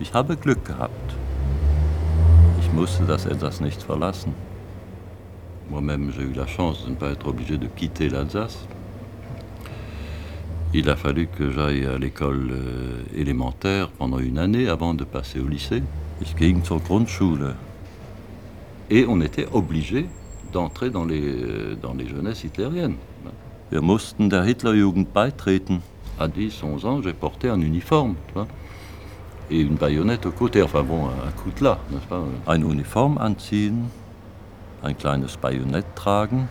Ich 0.00 0.12
habe 0.12 0.36
Glück 0.36 0.64
gehabt. 0.64 1.14
Ich 2.60 2.72
musste 2.72 3.04
das 3.04 3.26
Elsass 3.26 3.60
nicht 3.60 3.80
verlassen. 3.80 4.34
Moi-même, 5.70 6.10
j'ai 6.10 6.24
eu 6.24 6.32
la 6.32 6.46
chance 6.46 6.84
de 6.84 6.90
ne 6.90 6.96
pas 6.96 7.10
être 7.10 7.28
obligé 7.28 7.58
de 7.58 7.68
quitter 7.68 8.08
l'Alsace. 8.08 8.66
Il 10.72 10.90
a 10.90 10.96
fallu 10.96 11.28
que 11.28 11.52
j'aille 11.52 11.86
à 11.86 11.96
l'école 11.96 12.50
euh, 12.50 13.02
élémentaire 13.14 13.88
pendant 13.90 14.18
une 14.18 14.38
année 14.38 14.68
avant 14.68 14.94
de 14.94 15.04
passer 15.04 15.38
au 15.38 15.46
lycée. 15.46 15.84
Ich 16.20 16.34
ging 16.36 16.64
zur 16.64 16.80
Grundschule. 16.80 17.54
Et 18.90 19.06
on 19.08 19.20
était 19.20 19.46
obligé 19.52 20.06
d'entrer 20.52 20.90
dans 20.90 21.04
les, 21.04 21.76
dans 21.80 21.94
les 21.94 22.08
jeunesses 22.08 22.42
hitlériennes. 22.42 22.96
Wir 23.70 23.80
mussten 23.80 24.28
der 24.28 24.44
Hitlerjugend 24.44 25.06
beitreten. 25.14 25.80
À 26.18 26.28
10, 26.28 26.62
11 26.62 26.84
ans, 26.84 27.02
j'ai 27.02 27.12
porté 27.12 27.48
un 27.48 27.60
uniforme. 27.60 28.14
Tu 28.28 28.34
vois? 28.34 28.48
Et 29.50 29.60
une 29.60 29.74
baïonnette 29.74 30.26
au 30.26 30.30
côté, 30.30 30.62
enfin 30.62 30.82
bon, 30.82 31.06
un 31.06 31.30
coutelas, 31.42 31.78
n'est-ce 31.90 32.06
pas 32.06 32.22
Ein 32.46 32.62
Uniform 32.62 33.18
anziehen, 33.18 33.88
ein 34.82 34.94
kleines 34.94 35.26
Bajonett 35.40 35.84
tragen. 35.94 36.46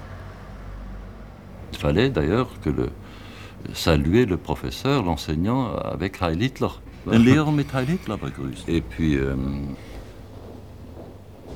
Il 1.71 1.79
fallait 1.79 2.09
d'ailleurs 2.09 2.50
que 2.62 2.69
le, 2.69 2.89
saluer 3.73 4.25
le 4.25 4.38
professeur, 4.38 5.03
l'enseignant, 5.03 5.75
avec 5.75 6.21
Heil 6.21 6.41
Hitler. 6.41 6.69
Den 7.05 7.23
Lehrer 7.23 7.51
mit 7.51 7.73
Heil 7.73 7.88
Hitler 7.88 8.17
begrüßen. 8.17 8.69
Et 8.69 8.81
puis, 8.81 9.15
ähm, 9.15 9.75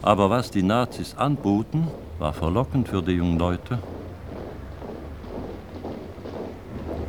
aber 0.02 0.30
was 0.30 0.52
die 0.52 0.64
Nazis 0.64 1.16
anboten, 1.18 1.88
war 2.20 2.34
verlockend 2.34 2.88
für 2.88 3.02
die 3.02 3.14
jungen 3.14 3.38
Leute. 3.38 3.80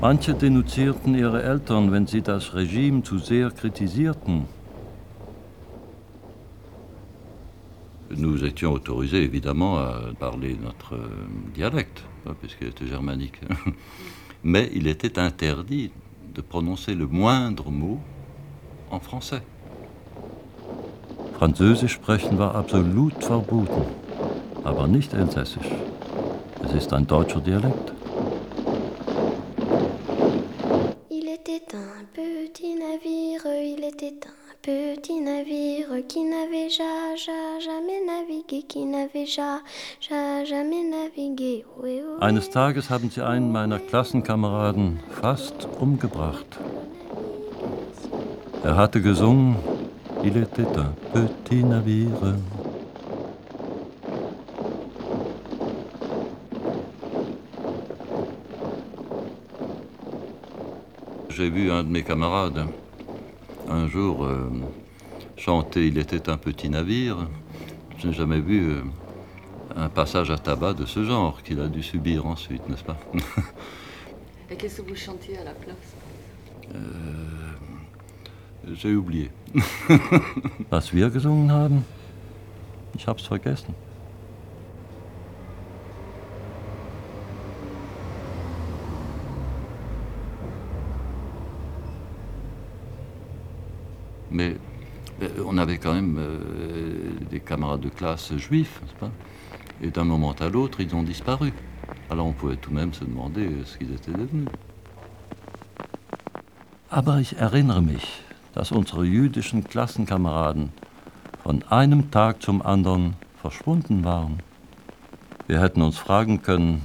Manche 0.00 0.34
denunzierten 0.34 1.14
ihre 1.14 1.42
Eltern, 1.42 1.90
wenn 1.90 2.06
sie 2.06 2.22
das 2.22 2.54
Regime 2.54 3.02
zu 3.02 3.18
sehr 3.18 3.50
kritisierten. 3.50 4.46
Nous 8.10 8.42
étions 8.42 8.72
autorisés 8.72 9.22
évidemment 9.22 9.78
à 9.78 10.00
parler 10.18 10.56
notre 10.62 10.94
euh, 10.94 11.08
dialecte, 11.54 12.04
puisqu'il 12.40 12.68
était 12.68 12.86
germanique. 12.86 13.40
Mais 14.42 14.70
il 14.72 14.86
était 14.86 15.18
interdit 15.18 15.90
de 16.34 16.40
prononcer 16.40 16.94
le 16.94 17.06
moindre 17.06 17.70
mot 17.70 17.98
en 18.90 19.00
français. 19.00 19.42
Französisch 21.38 21.92
sprechen 21.92 22.38
war 22.38 22.54
absolut 22.54 23.14
verboten, 23.22 23.82
aber 24.64 24.88
nicht 24.88 25.12
Elsässisch. 25.12 25.70
Es 26.64 26.72
ist 26.72 26.92
ein 26.92 27.06
deutscher 27.06 27.40
Dialekt. 27.40 27.92
Il 31.10 31.28
était 31.28 31.74
un 31.74 32.04
petit 32.12 32.74
navire, 32.74 33.46
il 33.62 33.84
était 33.84 34.20
un 34.26 34.54
petit 34.62 35.20
navire 35.20 35.97
qui 36.08 36.24
n'avait 36.24 36.68
ja, 36.70 37.14
ja, 37.14 37.60
jamais 37.60 38.00
navigué, 38.04 38.62
qui 38.62 38.84
n'avait 38.84 39.26
ja, 39.26 39.60
ja, 40.10 40.44
jamais 40.44 40.82
navigué. 40.82 41.64
Eines 42.20 42.50
Tages 42.50 42.90
haben 42.90 43.10
sie 43.10 43.22
einen 43.22 43.52
meiner 43.52 43.78
Klassenkameraden 43.78 45.00
fast 45.20 45.68
umgebracht. 45.78 46.58
Er 48.64 48.76
hatte 48.76 49.00
gesungen, 49.00 49.56
Il 50.24 50.36
était 50.36 50.66
un 50.76 50.92
petit 51.12 51.62
navire. 51.62 52.34
J'ai 61.28 61.50
vu 61.50 61.70
un 61.70 61.84
de 61.84 61.88
mes 61.88 62.02
camarades 62.02 62.66
un 63.68 63.86
jour 63.86 64.24
euh, 64.24 64.50
chanter 65.38 65.86
Il 65.86 65.96
était 65.98 66.28
un 66.28 66.36
petit 66.36 66.68
navire. 66.68 67.16
Je 67.98 68.08
n'ai 68.08 68.12
jamais 68.12 68.40
vu 68.40 68.68
euh, 68.70 68.82
un 69.76 69.88
passage 69.88 70.30
à 70.30 70.36
tabac 70.38 70.74
de 70.74 70.84
ce 70.86 71.04
genre 71.04 71.42
qu'il 71.42 71.60
a 71.60 71.68
dû 71.68 71.82
subir 71.82 72.26
ensuite, 72.26 72.68
n'est-ce 72.68 72.84
pas 72.84 72.96
Et 74.50 74.56
qu'est-ce 74.56 74.80
que 74.82 74.88
vous 74.88 74.96
chantiez 74.96 75.38
à 75.38 75.44
la 75.44 75.52
place 75.52 75.76
Euh, 76.74 76.78
J'ai 78.74 78.94
oublié. 78.94 79.30
Was 80.70 80.92
wir 80.92 81.10
gesungen 81.10 81.50
haben? 81.50 81.82
Ich 82.94 83.06
hab's 83.06 83.26
vergessen. 83.26 83.74
Quand 95.88 95.94
même 95.94 96.18
euh, 96.18 97.28
des 97.30 97.40
camarades 97.40 97.80
de 97.80 97.88
classe 97.88 98.36
juifs, 98.36 98.78
n'est-ce 98.82 98.94
pas 98.96 99.10
Et 99.82 99.90
d'un 99.90 100.04
moment 100.04 100.34
à 100.38 100.48
l'autre, 100.50 100.82
ils 100.82 100.94
ont 100.94 101.02
disparu. 101.02 101.50
Alors 102.10 102.26
on 102.26 102.32
pouvait 102.32 102.56
tout 102.56 102.68
de 102.68 102.74
même 102.74 102.92
se 102.92 103.04
demander 103.04 103.46
euh, 103.46 103.64
ce 103.64 103.78
qu'ils 103.78 103.94
étaient 103.94 104.12
devenus. 104.12 104.48
Aber 106.90 107.20
ich 107.20 107.36
erinnere 107.38 107.80
mich, 107.80 108.22
dass 108.54 108.70
unsere 108.70 109.04
jüdischen 109.04 109.64
Klassenkameraden 109.64 110.72
von 111.42 111.62
einem 111.70 112.10
Tag 112.10 112.42
zum 112.42 112.60
anderen 112.60 113.14
verschwunden 113.40 114.04
waren. 114.04 114.40
Wir 115.46 115.62
hätten 115.62 115.80
uns 115.80 115.96
fragen 115.96 116.42
können, 116.42 116.82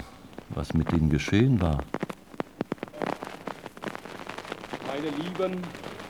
was 0.49 0.73
mit 0.73 0.93
ihnen 0.93 1.09
geschehen 1.09 1.59
war. 1.59 1.79
Meine 4.87 5.09
lieben 5.09 5.61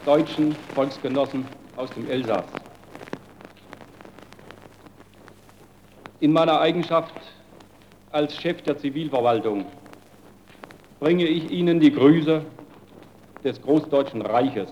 deutschen 0.05 0.55
Volksgenossen 0.75 1.43
aus 1.75 1.89
dem 1.91 2.07
Elsass. 2.07 2.62
In 6.23 6.31
meiner 6.31 6.61
Eigenschaft 6.61 7.13
als 8.09 8.37
Chef 8.37 8.61
der 8.61 8.77
Zivilverwaltung 8.77 9.65
bringe 11.01 11.25
ich 11.25 11.51
Ihnen 11.51 11.81
die 11.81 11.91
Grüße 11.91 12.45
des 13.43 13.61
Großdeutschen 13.61 14.21
Reiches 14.21 14.69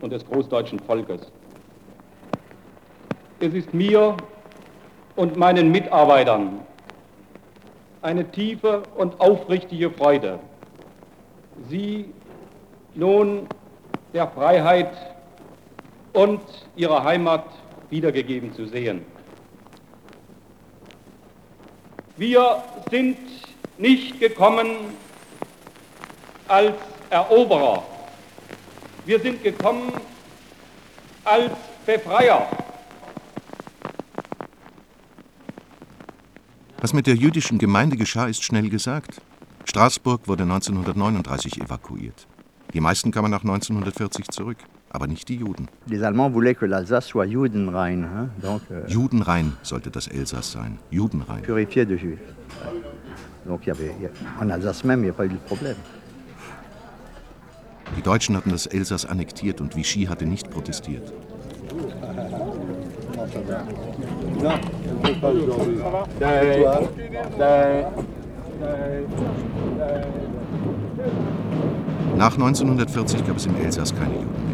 und 0.00 0.14
des 0.14 0.24
großdeutschen 0.24 0.80
Volkes. 0.80 1.30
Es 3.38 3.52
ist 3.52 3.74
mir 3.74 4.18
und 5.14 5.36
meinen 5.36 5.70
Mitarbeitern 5.70 6.64
eine 8.00 8.30
tiefe 8.30 8.86
und 8.96 9.20
aufrichtige 9.20 9.90
Freude, 9.90 10.40
Sie 11.68 12.14
nun 12.94 13.46
der 14.14 14.26
Freiheit 14.26 14.96
und 16.14 16.40
ihrer 16.76 17.04
Heimat 17.04 17.44
wiedergegeben 17.90 18.54
zu 18.54 18.64
sehen. 18.64 19.17
Wir 22.18 22.64
sind 22.90 23.16
nicht 23.78 24.18
gekommen 24.18 24.66
als 26.48 26.74
Eroberer. 27.10 27.84
Wir 29.06 29.20
sind 29.20 29.40
gekommen 29.40 29.92
als 31.24 31.52
Befreier. 31.86 32.50
Was 36.80 36.92
mit 36.92 37.06
der 37.06 37.14
jüdischen 37.14 37.58
Gemeinde 37.58 37.96
geschah, 37.96 38.26
ist 38.26 38.42
schnell 38.42 38.68
gesagt. 38.68 39.20
Straßburg 39.64 40.26
wurde 40.26 40.42
1939 40.42 41.60
evakuiert. 41.62 42.26
Die 42.74 42.80
meisten 42.80 43.12
kamen 43.12 43.30
nach 43.30 43.44
1940 43.44 44.26
zurück, 44.28 44.58
aber 44.90 45.06
nicht 45.06 45.28
die 45.28 45.36
Juden. 45.36 45.68
Judenrein, 47.26 48.04
euh, 48.04 48.86
Judenrein 48.88 49.52
sollte 49.62 49.90
das 49.90 50.06
Elsass 50.08 50.52
sein. 50.52 50.78
Judenrein. 50.90 51.42
purifié 51.42 51.84
de 51.86 51.96
juifs. 51.96 52.20
Donc 53.46 53.66
y 53.66 53.70
avait, 53.70 53.92
il 53.98 54.04
y 54.04 54.06
a- 54.06 54.42
en 54.44 54.50
Alsace 54.50 54.84
même, 54.84 55.00
il 55.00 55.04
n'y 55.04 55.10
a 55.10 55.14
pas 55.14 55.24
eu 55.24 55.30
de 55.30 55.36
problème. 55.46 55.76
Die 57.96 58.02
Deutschen 58.02 58.36
hatten 58.36 58.50
das 58.50 58.66
Elsass 58.66 59.06
annektiert 59.06 59.60
und 59.62 59.74
Vichy 59.74 60.04
hatte 60.06 60.26
nicht 60.26 60.50
protestiert. 60.50 61.10
Nach 72.16 72.32
1940 72.36 73.24
gab 73.26 73.36
es 73.36 73.46
im 73.46 73.56
Elsass 73.56 73.94
keine 73.94 74.14
Juden 74.14 74.47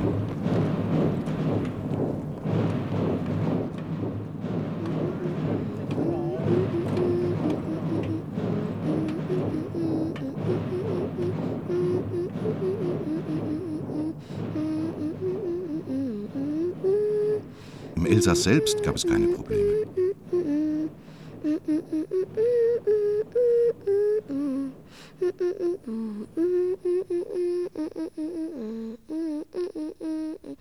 Elsass 18.24 18.44
selbst 18.44 18.82
gab 18.82 18.96
es 18.96 19.04
keine 19.04 19.26
Probleme. 19.28 19.86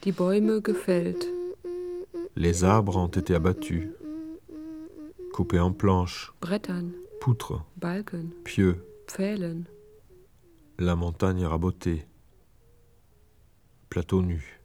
Die 0.03 0.11
Bäume 0.11 0.61
gefällt. 0.61 1.25
Les 2.35 2.65
arbres 2.65 2.97
ont 2.97 3.07
été 3.07 3.33
abattus, 3.33 3.87
coupés 5.31 5.59
en 5.59 5.71
planches, 5.71 6.33
Brettern, 6.41 6.91
poutres, 7.21 7.63
Balken, 7.77 8.33
pieux, 8.43 8.83
Pfählen. 9.07 9.65
la 10.79 10.97
montagne 10.97 11.45
rabotée, 11.45 12.03
plateau 13.89 14.21
nu. 14.21 14.62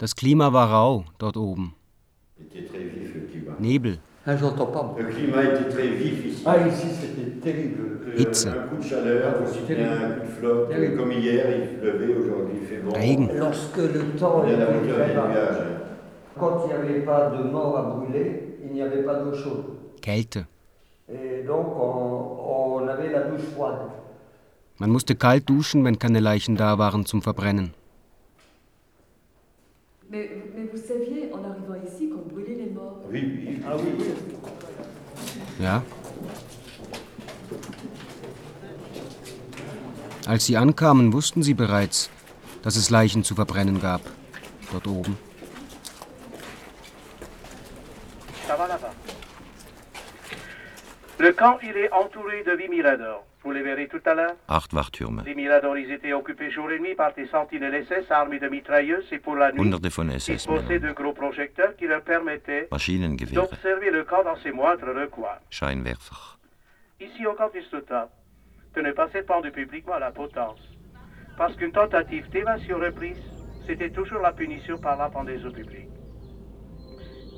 Das 0.00 0.16
Klima 0.16 0.50
war 0.50 0.70
rau 0.70 1.04
dort 1.18 1.36
oben. 1.36 1.74
Nebel, 3.58 3.98
Ah. 4.24 4.30
Euh, 6.56 8.16
Hitze, 8.16 8.56
bon. 12.82 12.94
Regen. 12.94 13.28
Kälte. 20.00 20.46
Man 24.78 24.90
musste 24.90 25.14
kalt 25.14 25.46
duschen, 25.46 25.84
wenn 25.84 25.98
keine 25.98 26.20
Leichen 26.20 26.56
da 26.56 26.78
waren 26.78 27.04
zum 27.04 27.20
Verbrennen. 27.20 27.74
Mais, 30.10 30.28
mais 30.56 30.64
vous 30.64 30.76
saviez, 30.76 31.30
en 31.32 31.44
arrivant 31.48 31.76
ici, 31.86 32.10
qu'on 32.10 32.22
brûlait 32.34 32.56
les 32.56 32.70
morts. 32.70 32.98
Oui, 33.08 33.22
oui. 33.24 33.60
Ah 33.64 33.76
oui, 33.76 33.92
oui. 33.96 34.06
Ja. 35.60 35.82
Als 40.26 40.46
sie 40.46 40.56
ankamen, 40.56 41.12
wussten 41.12 41.44
sie 41.44 41.54
bereits, 41.54 42.10
dass 42.62 42.74
es 42.74 42.90
Leichen 42.90 43.22
zu 43.22 43.36
verbrennen 43.36 43.80
gab. 43.80 44.00
Dort 44.72 44.88
oben. 44.88 45.16
Le 51.18 51.32
camp, 51.32 51.58
il 51.62 51.76
est 51.76 51.92
entouré 51.92 52.42
de 52.42 52.56
8 52.56 52.68
miradors. 52.68 53.29
Vous 53.42 53.52
les 53.52 53.62
verrez 53.62 53.88
tout 53.88 54.00
à 54.04 54.14
l'heure. 54.14 54.36
Acht 54.48 54.72
Wachtürme, 54.74 55.22
Les 55.24 55.34
miradors, 55.34 55.78
ils 55.78 55.90
étaient 55.90 56.12
occupés 56.12 56.50
jour 56.50 56.70
et 56.70 56.78
nuit 56.78 56.94
par 56.94 57.14
des 57.14 57.26
sentinelles 57.26 57.86
SS 57.86 58.10
armés 58.10 58.38
de 58.38 58.48
mitrailleuses 58.48 59.10
et 59.12 59.18
pour 59.18 59.34
la 59.34 59.50
nuit, 59.50 59.62
hunderte 59.62 59.88
von 59.88 60.06
possédaient 60.46 60.78
de 60.78 60.92
gros 60.92 61.14
projecteurs 61.14 61.74
qui 61.76 61.86
leur 61.86 62.02
permettaient 62.02 62.68
d'observer 63.32 63.90
le 63.90 64.04
camp 64.04 64.22
dans 64.24 64.36
ses 64.42 64.52
moindres 64.52 64.94
recoins. 64.94 65.38
Scheinwerfer. 65.48 66.36
Ici 67.00 67.26
au 67.26 67.32
camp 67.32 67.50
d'Istota, 67.54 68.10
de 68.74 68.82
ne 68.82 68.92
pas 68.92 69.08
s'épandre 69.08 69.50
publiquement 69.50 69.94
à 69.94 70.00
la 70.00 70.10
potence. 70.10 70.60
Parce 71.38 71.56
qu'une 71.56 71.72
tentative 71.72 72.28
d'évasion 72.28 72.78
reprise, 72.78 73.16
c'était 73.66 73.90
toujours 73.90 74.20
la 74.20 74.32
punition 74.32 74.76
par 74.78 74.98
la 74.98 75.08
pendaison 75.08 75.50
publique. 75.50 75.88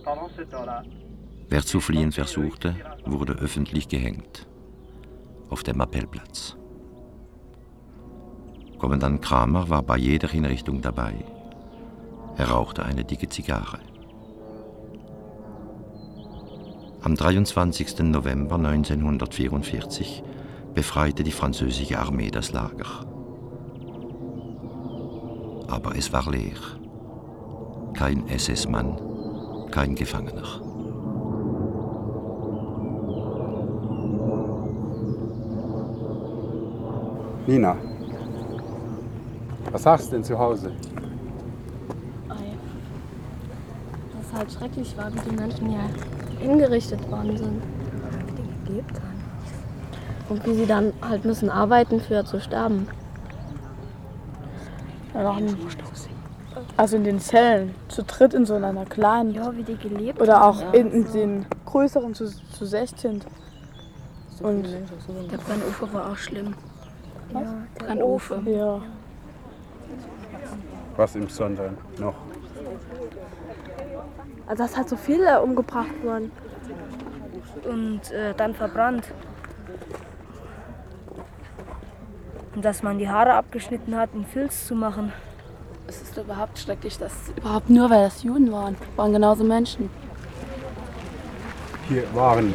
Pendant 0.05 0.29
ce 0.31 0.43
temps-là, 0.43 0.83
Wer 1.49 1.63
zu 1.67 1.81
fliehen 1.81 2.13
versuchte, 2.13 2.75
wurde 3.05 3.35
öffentlich 3.35 3.87
gehängt. 3.89 4.47
Auf 5.53 5.63
dem 5.63 5.83
Appellplatz. 5.83 6.57
Kommandant 8.79 9.21
Kramer 9.21 9.69
war 9.69 9.83
bei 9.83 9.99
jeder 9.99 10.29
Hinrichtung 10.29 10.81
dabei. 10.81 11.13
Er 12.39 12.49
rauchte 12.49 12.87
eine 12.87 13.05
dicke 13.05 13.29
Zigarre. 13.29 13.79
Am 17.03 17.15
23. 17.15 17.99
November 17.99 18.55
1944 18.55 20.25
befreite 20.73 21.23
die 21.23 21.33
französische 21.33 21.99
Armee 21.99 22.31
das 22.31 22.53
Lager. 22.53 23.05
Aber 25.69 25.95
es 25.97 26.15
war 26.15 26.31
leer. 26.31 26.57
Kein 27.93 28.27
SS-Mann, 28.27 29.69
kein 29.71 29.97
Gefangener. 29.97 30.72
Nina, 37.53 37.77
was 39.73 39.83
sagst 39.83 40.07
du 40.07 40.13
denn 40.13 40.25
zu 40.25 40.39
Hause? 40.39 40.73
Dass 42.27 42.39
es 44.27 44.33
halt 44.33 44.53
schrecklich 44.53 44.97
war, 44.97 45.13
wie 45.13 45.19
die 45.29 45.37
Menschen 45.37 45.69
hier 45.69 45.91
hingerichtet 46.39 47.11
worden 47.11 47.37
sind. 47.37 47.63
Wie 48.27 48.43
die 48.43 48.65
gelebt 48.65 48.95
haben. 48.95 49.23
Und 50.31 50.47
wie 50.47 50.55
sie 50.55 50.65
dann 50.65 50.95
halt 51.07 51.27
müssen 51.27 51.51
arbeiten 51.51 52.01
für 52.01 52.25
zu 52.25 52.41
sterben. 52.41 52.89
Ja, 55.13 55.37
also 56.79 56.97
in 56.97 57.05
den 57.05 57.21
Zellen, 57.21 57.75
zu 57.89 58.03
dritt 58.03 58.33
in 58.33 58.47
so 58.47 58.55
einer 58.55 58.87
kleinen. 58.87 59.35
Ja, 59.35 59.55
wie 59.55 59.63
die 59.63 59.77
gelebt 59.77 60.23
Oder 60.23 60.41
haben, 60.41 60.57
auch 60.57 60.61
ja. 60.63 60.71
in, 60.71 60.91
in 60.91 61.13
den 61.13 61.47
größeren 61.67 62.15
zu, 62.15 62.29
zu 62.29 62.65
16. 62.65 63.21
Und 64.41 64.63
Der 64.63 65.37
Brennofen 65.37 65.93
war 65.93 66.11
auch 66.11 66.17
schlimm. 66.17 66.55
Ja, 67.35 67.41
der 67.81 67.87
Brennofen. 67.87 68.39
Ofen. 68.39 68.55
Ja. 68.55 68.81
Was 70.97 71.15
im 71.15 71.29
Sondern 71.29 71.77
noch? 71.99 72.15
Also 74.47 74.63
dass 74.63 74.77
halt 74.77 74.89
so 74.89 74.97
viele 74.97 75.41
umgebracht 75.41 76.03
wurden. 76.03 76.31
Und 77.65 78.11
äh, 78.11 78.35
dann 78.35 78.55
verbrannt. 78.55 79.07
Und 82.55 82.65
dass 82.65 82.83
man 82.83 82.99
die 82.99 83.09
Haare 83.09 83.35
abgeschnitten 83.35 83.97
hat, 83.97 84.11
um 84.13 84.25
Filz 84.25 84.67
zu 84.67 84.75
machen. 84.75 85.13
Es 85.87 86.03
ist 86.03 86.17
überhaupt 86.17 86.59
schrecklich, 86.59 86.99
dass 86.99 87.13
überhaupt 87.37 87.71
nur 87.71 87.91
weil 87.91 88.05
das 88.05 88.23
Juden 88.23 88.53
waren, 88.53 88.77
waren 88.97 89.13
genauso 89.13 89.45
Menschen. 89.45 89.91
Hier 91.89 92.05
waren 92.15 92.55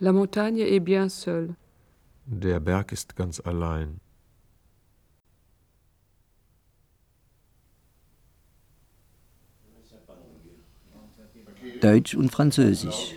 La 0.00 0.12
montagne 0.12 0.58
est 0.58 0.80
bien 0.80 1.08
seule. 1.08 1.54
Der 2.26 2.60
Berg 2.60 2.92
ist 2.92 3.16
ganz 3.16 3.40
allein. 3.44 3.98
Deutsch 11.80 12.14
und 12.14 12.30
Französisch. 12.30 13.14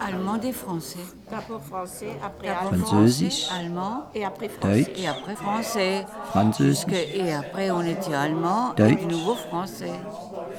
Allemand 0.00 0.40
et 0.44 0.52
français. 0.52 1.00
D'abord 1.28 1.60
français, 1.62 2.06
après 2.22 2.48
allemand. 2.48 2.86
Französisch, 2.86 3.46
français, 3.46 3.60
allemand 3.64 4.04
Et 4.14 4.24
après 4.24 4.48
français. 4.48 4.84
Deutsch, 4.84 4.98
et 4.98 5.08
après 5.08 5.34
français. 5.34 6.06
Französisch, 6.30 6.92
et 7.14 7.32
après 7.32 7.70
on 7.72 7.82
était 7.82 8.14
allemand 8.14 8.74
et 8.76 8.82
Deutsch. 8.82 9.02
de 9.02 9.06
nouveau 9.10 9.34
français. 9.34 9.92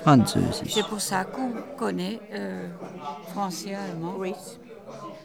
Französisch. 0.01 0.73
C'est 0.73 0.83
pour 0.87 0.99
ça 0.99 1.23
qu'on 1.23 1.53
connaît 1.77 2.19
euh, 2.33 2.67
français, 3.31 3.75
allemand. 3.75 4.15
Oui. 4.17 4.33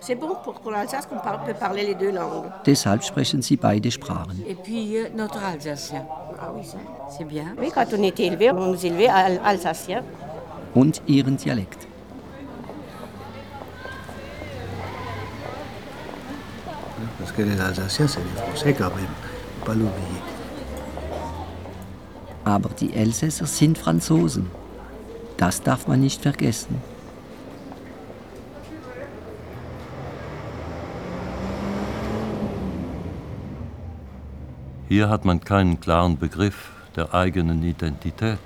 C'est 0.01 0.15
bon 0.17 0.35
pour, 0.45 0.55
pour 0.55 0.71
l'Alsace 0.71 1.07
qu'on 1.07 1.17
par- 1.19 1.43
peut 1.45 1.55
parler 1.55 1.87
les 1.87 1.95
deux 1.95 2.11
langues. 2.13 2.45
Deshalb 2.67 3.03
sprechen 3.03 3.41
sie 3.43 3.57
beide 3.57 3.91
Sprachen. 3.91 4.37
Et 4.47 4.55
puis 4.55 4.97
euh, 4.99 5.09
notre 5.17 5.43
alsacien. 5.43 6.05
Ah 6.41 6.51
oui, 6.55 6.63
ça. 6.65 6.77
C'est 7.17 7.25
bien. 7.25 7.55
Oui, 7.59 7.71
quand 7.75 7.87
on 7.97 8.03
était 8.03 8.25
élevés, 8.27 8.51
on 8.51 8.67
nous 8.73 8.85
élevait 8.87 9.09
à 9.09 9.17
Al- 9.17 9.41
alsacien. 9.45 10.03
Und 10.75 11.01
ihren 11.09 11.37
Dialekt. 11.37 11.87
Parce 17.19 17.33
que 17.33 17.43
les 17.43 17.61
Alsaciens, 17.61 18.07
c'est 18.09 18.21
les 18.21 18.41
Français 18.43 18.75
quand 18.75 18.95
même. 18.95 19.07
Faut 19.61 19.67
Pas 19.67 19.75
l'oublier. 19.75 20.21
Aber 22.45 22.71
die 22.79 22.93
Elsässer 22.95 23.47
sind 23.47 23.79
Franzosen. 23.79 24.51
Das 25.39 25.63
darf 25.63 25.89
man 25.89 26.01
nicht 26.01 26.21
vergessen. 26.23 26.77
Hier 34.89 35.09
hat 35.09 35.25
man 35.25 35.41
keinen 35.41 35.81
klaren 35.81 36.19
Begriff 36.19 36.71
der 36.95 37.15
eigenen 37.15 37.63
Identität. 37.63 38.39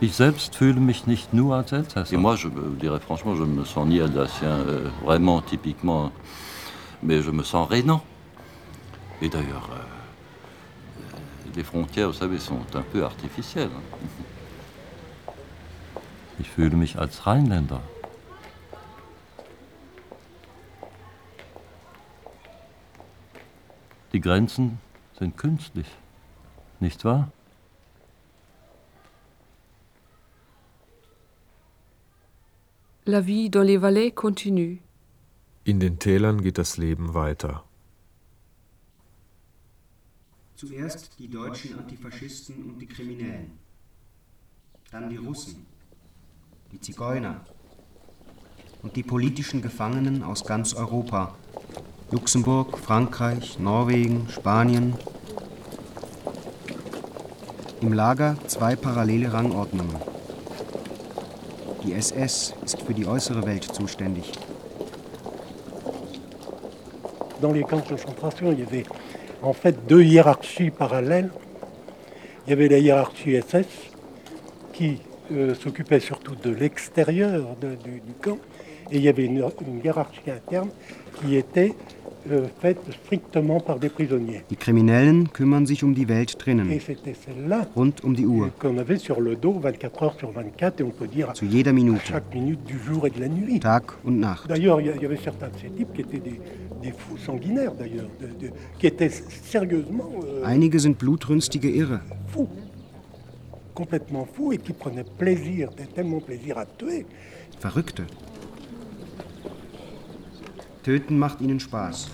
Ich 0.00 0.16
selbst 0.16 0.56
fühle 0.56 0.80
mich 0.80 1.06
nicht 1.06 1.34
nur 1.34 1.56
als 1.56 1.72
Elsässer. 1.72 2.14
Et 2.14 2.18
moi, 2.18 2.34
je 2.34 2.48
dirais 2.80 3.00
franchement, 3.00 3.36
je 3.36 3.44
me 3.44 3.64
sens 3.66 3.86
ni 3.86 4.00
alsacien 4.00 4.60
euh, 4.66 4.88
vraiment 5.04 5.42
typiquement, 5.42 6.10
mais 7.02 7.22
je 7.22 7.30
me 7.30 7.42
sens 7.42 7.68
rhénan. 7.68 8.00
Et 9.20 9.28
d'ailleurs, 9.28 9.68
euh, 9.70 9.76
euh, 9.76 11.16
les 11.54 11.62
frontières, 11.62 12.08
vous 12.08 12.14
savez, 12.14 12.38
sont 12.38 12.64
un 12.74 12.82
peu 12.92 13.04
artificielles. 13.04 13.68
Ich 16.40 16.48
fühle 16.48 16.76
mich 16.76 16.98
als 16.98 17.26
Rheinländer. 17.26 17.82
Die 24.12 24.20
Grenzen 24.20 24.80
sind 25.18 25.36
künstlich, 25.36 25.86
nicht 26.80 27.04
wahr? 27.04 27.30
La 33.06 33.20
vie 33.20 33.50
dans 33.50 33.64
les 33.64 33.78
vallées 33.78 34.12
continue. 34.12 34.78
In 35.64 35.78
den 35.78 35.98
Tälern 35.98 36.42
geht 36.42 36.58
das 36.58 36.76
Leben 36.76 37.14
weiter. 37.14 37.64
Zuerst 40.56 41.18
die 41.18 41.28
deutschen 41.28 41.78
Antifaschisten 41.78 42.64
und 42.64 42.78
die 42.78 42.86
Kriminellen. 42.86 43.52
Dann 44.90 45.08
die 45.08 45.16
Russen, 45.16 45.66
die 46.72 46.80
Zigeuner 46.80 47.44
und 48.82 48.96
die 48.96 49.02
politischen 49.02 49.62
Gefangenen 49.62 50.22
aus 50.22 50.44
ganz 50.44 50.74
Europa. 50.74 51.36
Luxemburg, 52.12 52.76
Frankreich, 52.76 53.60
Norwegen, 53.60 54.26
Spanien. 54.30 54.94
Im 57.80 57.92
Lager 57.92 58.36
zwei 58.48 58.74
parallele 58.74 59.32
Rangordnungen. 59.32 59.94
Die 61.84 61.92
SS 61.92 62.54
ist 62.64 62.82
für 62.82 62.94
die 62.94 63.06
äußere 63.06 63.46
Welt 63.46 63.62
zuständig. 63.62 64.32
Dans 67.40 67.52
les 67.52 67.62
camps 67.62 67.84
de 67.84 67.90
concentration, 67.90 68.50
il 68.50 68.58
y 68.58 68.62
avait 68.64 68.84
en 69.40 69.52
fait 69.52 69.86
deux 69.86 70.02
hiérarchies 70.02 70.72
parallèles. 70.72 71.30
Il 72.44 72.50
y 72.50 72.52
avait 72.54 72.68
la 72.68 72.78
hiérarchie 72.78 73.40
SS 73.40 73.68
qui 74.72 74.98
euh, 75.30 75.54
s'occupait 75.54 76.00
surtout 76.00 76.34
de 76.34 76.50
l'extérieur 76.50 77.56
du, 77.60 78.00
du 78.00 78.14
camp 78.20 78.38
et 78.90 78.96
il 78.96 79.02
y 79.02 79.08
avait 79.08 79.24
une, 79.24 79.38
une 79.38 79.80
hiérarchie 79.84 80.30
interne 80.30 80.68
qui 81.20 81.36
était 81.36 81.74
euh, 82.30 82.46
faite 82.60 82.78
strictement 83.04 83.60
par 83.60 83.78
des 83.78 83.88
prisonniers. 83.88 84.42
Die 84.50 84.56
Kriminellen 84.56 85.28
kümmern 85.32 85.64
sich 85.66 85.82
um 85.82 85.94
die 85.94 86.06
Welt 86.08 86.36
drinnen, 86.38 86.70
Et 86.70 86.78
c'était 86.80 87.14
celle-là 87.14 87.66
rund 87.74 88.02
um 88.04 88.14
die 88.14 88.26
Uhr, 88.26 88.50
qu'on 88.58 88.76
avait 88.78 88.98
sur 88.98 89.20
le 89.20 89.36
dos 89.36 89.58
24 89.58 90.02
heures 90.02 90.16
sur 90.18 90.30
24 90.30 90.80
et 90.80 90.84
on 90.84 90.90
peut 90.90 91.06
dire 91.06 91.32
zu 91.34 91.46
jeder 91.50 91.72
Minute, 91.72 92.00
chaque 92.04 92.34
minute 92.34 92.62
du 92.64 92.78
jour 92.78 93.06
et 93.06 93.10
de 93.10 93.20
la 93.20 93.28
nuit. 93.28 93.58
Tag 93.60 93.84
und 94.04 94.18
Nacht. 94.20 94.48
D'ailleurs, 94.48 94.80
il 94.80 94.88
y 94.88 95.04
avait 95.06 95.16
certains 95.16 95.48
de 95.48 95.56
ces 95.60 95.70
types 95.70 95.92
qui 95.94 96.02
étaient 96.02 96.18
des, 96.18 96.40
des 96.82 96.92
fous 96.92 97.16
sanguinaires, 97.18 97.72
d'ailleurs, 97.74 98.08
de- 98.20 98.46
de- 98.48 98.52
qui 98.78 98.86
étaient 98.86 99.08
sérieusement 99.10 100.10
euh, 100.24 100.46
Einige 100.46 100.76
sind 100.78 100.96
blutrünstige 100.98 101.64
Irre. 101.64 102.00
fous, 102.26 102.48
complètement 103.74 104.26
fous 104.30 104.52
et 104.52 104.58
qui 104.58 104.72
prenaient 104.74 105.04
plaisir, 105.18 105.70
tellement 105.94 106.20
plaisir 106.20 106.58
à 106.58 106.66
tuer. 106.66 107.06
Verrückte. 107.62 108.02
Töten 110.82 111.18
macht 111.18 111.40
ihnen 111.40 111.60
Spaß. 111.60 112.10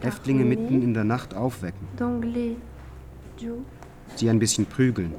Häftlinge 0.00 0.44
mitten 0.44 0.82
in 0.82 0.94
der 0.94 1.04
Nacht 1.04 1.34
aufwecken, 1.34 1.88
sie 4.16 4.30
ein 4.30 4.38
bisschen 4.38 4.66
prügeln. 4.66 5.14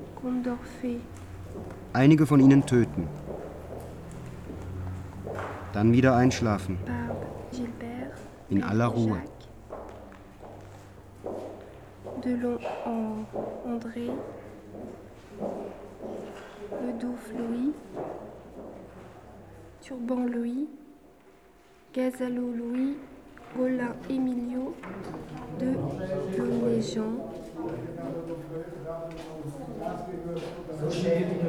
Einige 1.93 2.25
von 2.25 2.39
ihnen 2.39 2.65
töten. 2.65 3.07
Dann 5.73 5.91
wieder 5.91 6.15
einschlafen, 6.15 6.77
in 8.49 8.63
aller 8.63 8.85
Ruhe. 8.87 9.17
Delon, 12.23 12.57
An- 12.85 13.25
André, 13.67 14.09
Ledouf, 16.85 17.19
Louis, 17.37 17.73
Turban, 19.87 20.25
Louis, 20.25 20.65
Gazalo, 21.93 22.41
Louis, 22.57 22.95
Golin, 23.55 23.93
Emilio, 24.09 24.73
de 25.59 26.81
Jean, 26.81 27.19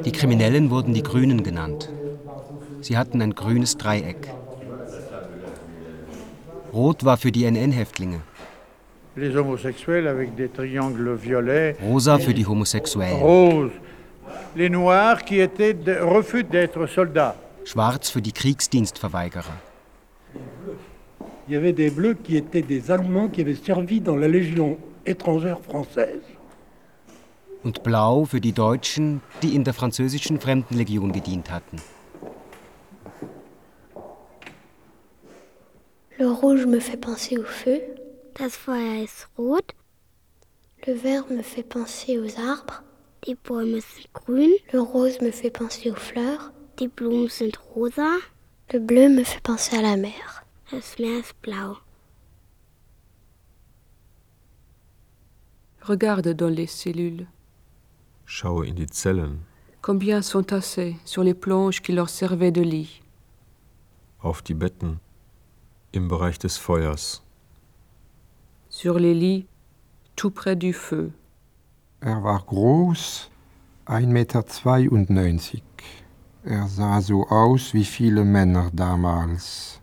Die 0.05 0.11
Kriminellen 0.11 0.69
wurden 0.69 0.93
die 0.93 1.01
Grünen 1.01 1.41
genannt. 1.41 1.89
Sie 2.81 2.95
hatten 2.95 3.23
ein 3.23 3.33
grünes 3.33 3.75
Dreieck. 3.77 4.31
Rot 6.71 7.03
war 7.05 7.17
für 7.17 7.31
die 7.31 7.45
NN-Häftlinge, 7.49 8.21
Les 9.15 9.35
homosexuels 9.35 10.05
avec 10.05 10.35
des 10.35 10.51
triangles 10.53 11.19
violets. 11.23 11.79
rosa 11.81 12.19
für 12.19 12.35
die 12.35 12.45
Homosexuellen, 12.45 13.19
Rose. 13.19 13.71
Les 14.55 14.69
noirs 14.69 15.25
qui 15.25 15.39
étaient 15.39 15.73
de, 15.73 15.93
refus 15.93 16.43
d'être 16.43 16.85
soldats. 16.85 17.35
Schwarz 17.67 18.09
für 18.09 18.21
die 18.21 18.31
Kriegsdienstverweigerer. 18.31 19.57
Il 21.47 21.53
y 21.53 21.57
avait 21.57 21.73
des 21.73 21.89
bleus 21.89 22.15
qui 22.23 22.35
étaient 22.37 22.61
des 22.61 22.91
Allemands 22.91 23.29
qui 23.29 23.41
avaient 23.41 23.55
servi 23.55 24.01
dans 24.01 24.15
la 24.15 24.27
Légion 24.27 24.77
étrangère 25.05 25.59
française. 25.59 26.23
und 27.63 27.83
blau 27.83 28.25
für 28.25 28.39
die 28.39 28.53
Deutschen, 28.53 29.21
die 29.41 29.55
in 29.55 29.63
der 29.63 29.73
französischen 29.73 30.39
Fremdenlegion 30.39 31.11
gedient 31.11 31.51
hatten. 31.51 31.81
Le 36.17 36.31
rouge 36.31 36.65
me 36.65 36.79
fait 36.79 36.97
penser 36.97 37.37
au 37.37 37.43
feu. 37.43 37.79
Das 38.35 38.55
Feuer 38.55 39.03
ist 39.03 39.27
rot. 39.37 39.73
Le 40.85 40.95
vert 40.95 41.25
me 41.29 41.43
fait 41.43 41.67
penser 41.67 42.19
aux 42.19 42.39
arbres. 42.39 42.81
Die 43.25 43.35
Bäume 43.35 43.81
sind 43.81 44.13
grün. 44.13 44.51
Le 44.71 44.79
rose 44.79 45.19
me 45.21 45.31
fait 45.31 45.51
penser 45.51 45.91
aux 45.91 45.95
fleurs. 45.95 46.51
Die 46.79 46.87
Blumen 46.87 47.27
sind 47.29 47.59
rosa. 47.75 48.17
Le 48.71 48.79
bleu 48.79 49.09
me 49.09 49.23
fait 49.23 49.41
penser 49.41 49.77
à 49.77 49.81
la 49.81 49.97
mer. 49.97 50.43
Das 50.69 50.99
Meer 50.99 51.19
ist 51.19 51.41
blau. 51.41 51.77
Regarde 55.81 56.35
dans 56.35 56.49
les 56.49 56.67
cellules. 56.67 57.25
Schaue 58.25 58.67
in 58.67 58.75
die 58.75 58.87
Zellen, 58.87 59.39
Combien 59.81 60.21
sont 60.21 60.43
tassés 60.43 60.97
sur 61.05 61.23
les 61.23 61.33
planches 61.33 61.81
qui 61.81 61.93
leur 61.93 62.09
servaient 62.09 62.51
de 62.51 62.61
lit? 62.61 63.01
Auf 64.19 64.41
die 64.41 64.53
Betten, 64.53 64.99
im 65.93 66.09
Bereich 66.09 66.37
des 66.37 66.57
Feuers. 66.57 67.23
Sur 68.69 68.99
les 68.99 69.13
lits, 69.13 69.47
tout 70.15 70.31
près 70.31 70.57
du 70.57 70.73
feu. 70.73 71.09
Er 72.01 72.21
war 72.21 72.43
groß, 72.45 73.31
1,92 73.87 74.07
Meter. 74.07 75.66
Er 76.49 76.67
sah 76.69 77.01
so 77.01 77.27
aus 77.27 77.73
wie 77.73 77.83
viele 77.83 78.23
Männer 78.23 78.69
damals. 78.73 79.81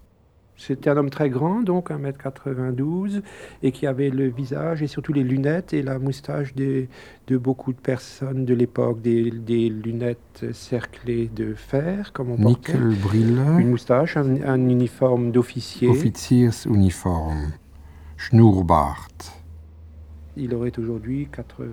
C'était 0.57 0.89
un 0.89 0.97
homme 0.97 1.11
très 1.11 1.29
grand, 1.29 1.61
donc 1.63 1.91
1m92, 1.91 3.21
et 3.63 3.71
qui 3.71 3.87
avait 3.87 4.09
le 4.09 4.29
visage 4.29 4.83
et 4.83 4.87
surtout 4.87 5.13
les 5.13 5.23
lunettes 5.23 5.75
et 5.75 5.83
la 5.83 5.99
moustache 5.99 6.55
de, 6.55 6.87
de 7.27 7.37
beaucoup 7.37 7.75
de 7.75 7.79
personnes 7.79 8.47
de 8.47 8.55
l'époque, 8.55 9.03
des, 9.03 9.31
des 9.31 9.69
lunettes 9.69 10.47
cerclées 10.53 11.29
de 11.37 11.53
fer, 11.53 12.15
comme 12.15 12.31
on 12.31 12.37
portait. 12.39 12.73
Nickelbrille, 12.73 13.43
Une 13.59 13.69
moustache, 13.69 14.17
un, 14.17 14.43
un 14.43 14.69
uniforme 14.71 15.33
d'officier. 15.33 15.89
Offiziersuniform, 15.89 17.53
Schnurrbart. 18.17 19.11
Il 20.35 20.55
aurait 20.55 20.73
aujourd'hui 20.79 21.29
80, 21.31 21.67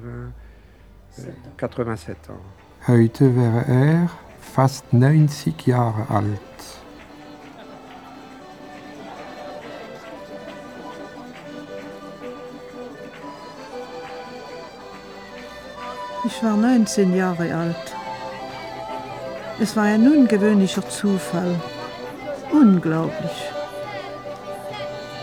euh, 1.19 1.23
87 1.57 2.29
ans. 2.29 2.89
Heute 2.89 3.33
wäre 3.37 3.63
er 3.69 4.09
fast 4.41 4.91
90 4.91 5.67
Jahre 5.67 6.09
alt. 6.09 6.39
Ich 16.25 16.43
war 16.43 16.55
19 16.55 17.15
Jahre 17.15 17.53
alt. 17.55 17.75
Es 19.59 19.75
war 19.75 19.83
ein 19.83 20.07
ungewöhnlicher 20.07 20.87
Zufall. 20.87 21.59
Unglaublich. 22.51 23.31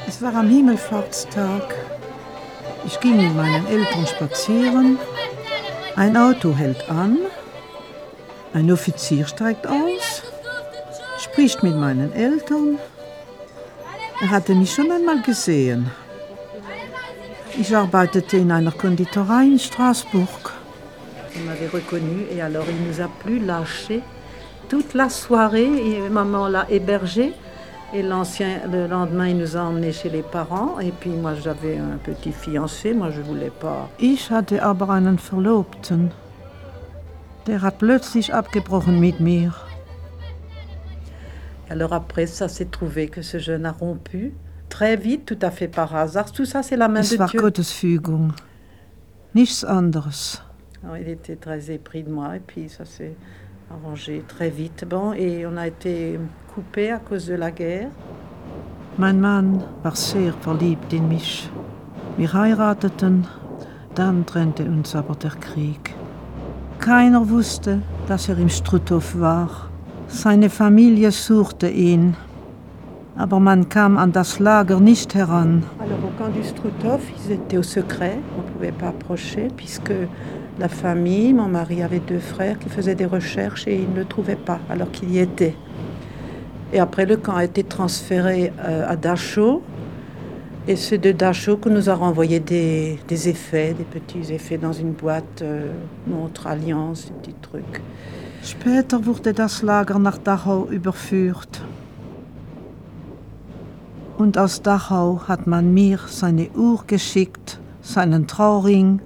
Es 0.07 0.23
war 0.23 0.35
am 0.35 0.49
Himmelfahrtstag. 0.49 1.75
Ich 2.87 2.99
ging 3.01 3.17
mit 3.17 3.37
meinen 3.37 3.67
Eltern 3.67 4.07
spazieren. 4.07 4.99
Ein 5.97 6.17
Auto 6.17 6.55
hält 6.55 6.89
an. 6.89 7.19
Ein 8.55 8.73
Offizier 8.73 9.27
steigt 9.27 9.67
aus, 9.67 10.23
spricht 11.19 11.63
mit 11.63 11.77
meinen 11.77 12.13
Eltern. 12.13 12.79
Er 14.21 14.31
hatte 14.31 14.55
mich 14.55 14.73
schon 14.73 14.91
einmal 14.91 15.21
gesehen. 15.23 15.91
Ich 17.59 17.75
arbeitete 17.77 18.37
in 18.39 18.51
einer 18.51 18.73
Konditorei 18.73 19.45
in 19.45 19.59
Straßburg. 19.59 20.53
Il 21.35 21.45
m'avait 21.45 21.69
reconnu 21.69 22.27
et 22.33 22.41
alors 22.41 22.65
il 22.69 22.89
nous 22.89 23.01
a 23.01 23.09
plus 23.23 23.39
lâchés 23.39 24.03
toute 24.69 24.95
la 24.95 25.09
soirée. 25.09 26.09
Maman 26.11 26.49
l'a 26.49 26.67
hébergé. 26.71 27.35
Et 27.95 28.03
l'ancien, 28.03 28.61
le 28.71 28.87
lendemain, 28.87 29.29
il 29.29 29.39
nous 29.39 29.57
a 29.57 29.61
emmenés 29.61 29.93
chez 29.93 30.11
les 30.11 30.23
parents. 30.23 30.79
Et 30.79 30.93
puis 30.93 31.11
moi, 31.11 31.35
j'avais 31.43 31.79
un 31.79 31.97
petit 31.97 32.33
fiancé. 32.33 32.93
Moi, 32.93 33.11
je 33.11 33.23
voulais 33.23 33.51
pas. 33.51 33.89
Ich 33.99 34.31
hatte 34.31 34.63
aber 34.63 34.91
einen 34.91 35.19
Verlobten. 35.19 36.11
Der 37.49 37.63
hat 37.63 37.79
plötzlich 37.79 38.35
abgebrochen 38.35 39.01
mit 39.01 39.21
mir. 39.21 39.55
Alors 41.71 41.95
après, 41.95 42.27
ça 42.27 42.47
s'est 42.47 42.71
trouvé 42.71 43.09
que 43.09 43.23
ce 43.23 43.39
jeune 43.39 43.65
a 43.65 43.73
rompu. 43.73 44.35
Très 44.69 44.97
vite, 44.97 45.25
tout 45.25 45.39
à 45.41 45.51
fait 45.51 45.67
par 45.67 45.97
hasard. 45.97 46.31
Tout 46.31 46.45
ça, 46.45 46.63
c'est 46.63 46.77
la 46.77 46.89
main 46.89 47.01
Es 47.01 47.15
de 47.15 47.19
war 47.19 47.31
Dieu. 47.31 47.41
Gottes 47.41 47.65
Fügung. 47.65 48.33
Nichts 49.35 49.65
anderes. 49.65 50.43
Alors, 50.85 50.99
il 50.99 51.09
était 51.09 51.37
très 51.37 51.71
épris 51.71 52.03
de 52.03 52.11
moi. 52.11 52.37
Et 52.37 52.41
puis 52.41 52.69
ça 52.69 52.85
s'est 52.85 53.17
arrangé 53.71 54.23
très 54.29 54.51
vite. 54.51 54.85
Bon, 54.87 55.15
et 55.15 55.47
on 55.47 55.57
a 55.57 55.69
été 55.69 56.21
coupés 56.55 56.91
à 56.91 56.99
cause 56.99 57.27
de 57.29 57.35
la 57.35 57.51
guerre. 57.51 57.89
Mein 58.99 59.21
Mann 59.21 59.63
war 59.83 59.97
sehr 59.97 60.35
verliebt 60.43 60.93
in 60.93 61.09
mich. 61.09 61.49
Wir 62.19 62.31
heirateten, 62.35 63.27
dann 63.95 64.27
trennte 64.27 64.65
uns 64.65 64.95
aber 64.95 65.15
der 65.15 65.31
Krieg. 65.31 65.98
Keiner 66.81 67.29
wusste, 67.29 67.83
dass 68.07 68.29
er 68.29 68.39
im 68.39 68.49
Struthof 68.49 69.19
war. 69.19 69.51
Seine 70.07 70.49
Familie 70.49 71.11
suchte 71.11 71.69
ihn. 71.69 72.17
Aber 73.17 73.41
man 73.41 73.69
kam 73.69 73.99
an 73.99 74.13
das 74.13 74.39
Lager 74.39 74.79
nicht 74.79 75.15
heran. 75.15 75.65
Alors 75.81 75.99
au 76.05 76.13
camp 76.17 76.33
du 76.33 76.45
Struthof, 76.45 77.01
ils 77.17 77.33
étaient 77.33 77.59
au 77.59 77.65
secret, 77.65 78.19
on 78.37 78.43
ne 78.43 78.49
pouvait 78.53 78.73
pas 78.73 78.89
approcher 78.89 79.49
puisque 79.57 79.93
la 80.59 80.69
famille, 80.69 81.35
mon 81.35 81.49
mari 81.49 81.83
avait 81.83 81.99
deux 81.99 82.21
frères 82.21 82.59
qui 82.61 82.69
faisaient 82.69 82.95
des 82.95 83.07
recherches 83.07 83.67
et 83.67 83.75
ils 83.83 83.91
ne 83.91 83.97
le 83.97 84.05
trouvaient 84.05 84.37
pas 84.37 84.61
alors 84.71 84.91
qu'il 84.93 85.11
y 85.11 85.19
était. 85.19 85.57
Et 86.73 86.79
après 86.79 87.07
le 87.07 87.17
camp 87.17 87.35
a 87.35 87.45
été 87.45 87.65
transféré 87.65 88.53
euh, 88.61 88.89
à 88.89 88.95
Dachau 88.95 89.63
et 90.69 90.77
c'est 90.77 90.99
de 90.99 91.13
Dachau 91.13 91.57
qu'on 91.57 91.71
nous 91.71 91.89
a 91.89 91.95
renvoyé 91.95 92.41
des, 92.41 92.99
des, 93.09 93.29
effets, 93.31 93.73
des 93.73 93.85
petits 93.85 94.31
effets 94.35 94.59
dans 94.59 94.75
une 94.75 94.93
boîte, 94.93 95.41
euh, 95.41 95.73
montre, 96.07 96.47
alliance, 96.47 97.07
des 97.07 97.13
petits 97.13 97.37
trucs. 97.41 97.81
Später 98.43 99.07
wurde 99.07 99.33
das 99.33 99.63
Lager 99.63 99.99
nach 99.99 100.19
Dachau 100.19 100.69
überführt. 100.71 101.63
Und 104.19 104.37
aus 104.37 104.61
Dachau 104.61 105.23
hat 105.27 105.47
man 105.47 105.73
mir 105.73 106.01
seine 106.07 106.51
Uhr 106.51 106.85
geschickt, 106.87 107.59
seinen 107.81 108.27
Trauring, 108.27 109.01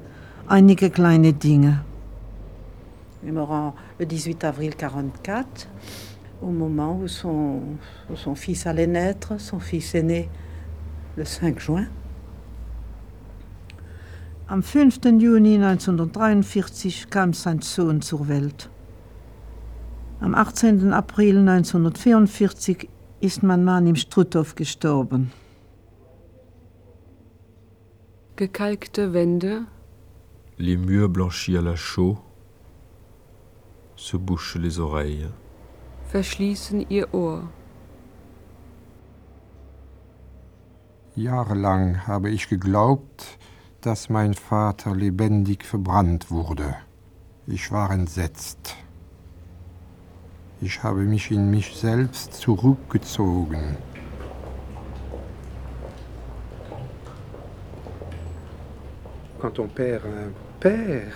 einige 0.49 0.91
kleine 0.91 1.33
Dinge. 1.33 1.85
Il 3.25 3.33
me 3.33 3.43
rend 3.43 3.75
le 4.01 4.07
18 4.07 4.43
avril 4.43 4.71
1944, 4.71 5.69
au 6.41 6.47
moment 6.51 6.99
où 7.01 7.07
son, 7.07 7.61
où 8.11 8.17
son 8.17 8.35
fils 8.35 8.67
allait 8.67 8.89
naître. 8.89 9.39
Son 9.39 9.61
fils 9.61 9.95
est 9.95 10.03
né 10.03 10.29
le 11.17 11.25
5 11.25 11.61
juin. 11.61 11.87
Am 14.49 14.63
5. 14.63 15.01
Juni 15.19 15.57
1943 15.57 17.09
kam 17.11 17.33
sein 17.33 17.61
Sohn 17.63 18.03
zur 18.03 18.29
Welt. 18.29 18.69
Am 20.21 20.35
18. 20.35 20.93
April 20.93 21.39
1944 21.39 22.89
ist 23.21 23.43
mein 23.43 23.65
Mann 23.65 23.87
im 23.87 23.97
Struthof 23.97 24.55
gestorben. 24.55 25.31
Gekalkte 28.37 29.13
Wände, 29.13 29.67
Les 30.59 30.77
murs 30.77 31.09
blanchis 31.09 31.57
à 31.57 31.63
la 31.63 31.75
chaux 31.77 32.19
se 33.97 34.17
bouchent 34.17 34.57
les 34.57 34.79
oreilles. 34.79 35.31
verschließen 36.09 36.85
ihr 36.91 37.13
Ohr. 37.15 37.49
Jahrelang 41.15 42.07
habe 42.07 42.31
ich 42.31 42.49
geglaubt, 42.49 43.39
dass 43.83 44.09
mein 44.09 44.33
Vater 44.33 44.97
lebendig 44.97 45.63
verbrannt 45.65 46.31
wurde. 46.31 46.75
Ich 47.47 47.71
war 47.71 47.91
entsetzt. 47.91 48.77
Ich 50.63 50.83
habe 50.83 51.01
mich 51.03 51.31
in 51.31 51.51
mich 51.51 51.77
selbst 51.77 52.33
zurückgezogen. 52.35 53.77
Quand 59.39 59.59
on 59.59 59.69
perd 59.69 60.05
un 60.05 60.33
père 60.61 61.13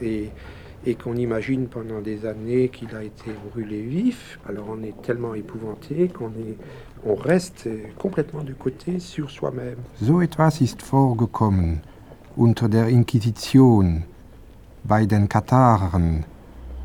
et, 0.00 0.32
et 0.86 0.94
qu'on 0.94 1.14
imagine 1.16 1.66
pendant 1.66 2.00
des 2.00 2.24
années 2.26 2.68
qu'il 2.68 2.94
a 2.94 3.02
été 3.02 3.30
brûlé 3.52 3.82
vif, 3.82 4.38
alors 4.48 4.66
on 4.70 4.82
est 4.82 5.00
tellement 5.02 5.34
épouvanté 5.34 6.08
qu'on 6.08 6.28
est, 6.30 6.56
on 7.04 7.14
reste 7.14 7.68
complètement 7.98 8.42
de 8.44 8.52
côté 8.52 8.98
sur 9.00 9.30
soi-même. 9.30 9.78
So 10.02 10.22
etwas 10.22 10.60
ist 10.60 10.82
vorgekommen 10.82 11.80
unter 12.38 12.68
der 12.68 12.86
Inquisition 12.86 14.02
bei 14.84 15.06
den 15.06 15.26
Kataren. 15.28 16.24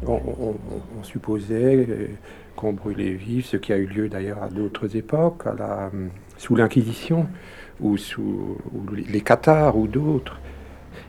On, 0.05 0.13
on- 0.25 0.55
on 0.99 1.03
supposait 1.03 1.85
euh, 1.87 2.07
qu'on 2.55 2.73
brûlait 2.73 3.13
vif, 3.13 3.45
ce 3.45 3.57
qui 3.57 3.71
a 3.71 3.77
eu 3.77 3.85
lieu 3.85 4.09
d'ailleurs 4.09 4.43
à 4.43 4.49
d'autres 4.49 4.95
époques, 4.97 5.45
à 5.45 5.53
la, 5.53 5.91
sous 6.37 6.55
l'Inquisition, 6.55 7.27
ou 7.79 7.95
sous 7.97 8.57
ou 8.73 8.93
les 8.95 9.21
Cathares 9.21 9.77
ou 9.77 9.87
d'autres. 9.87 10.39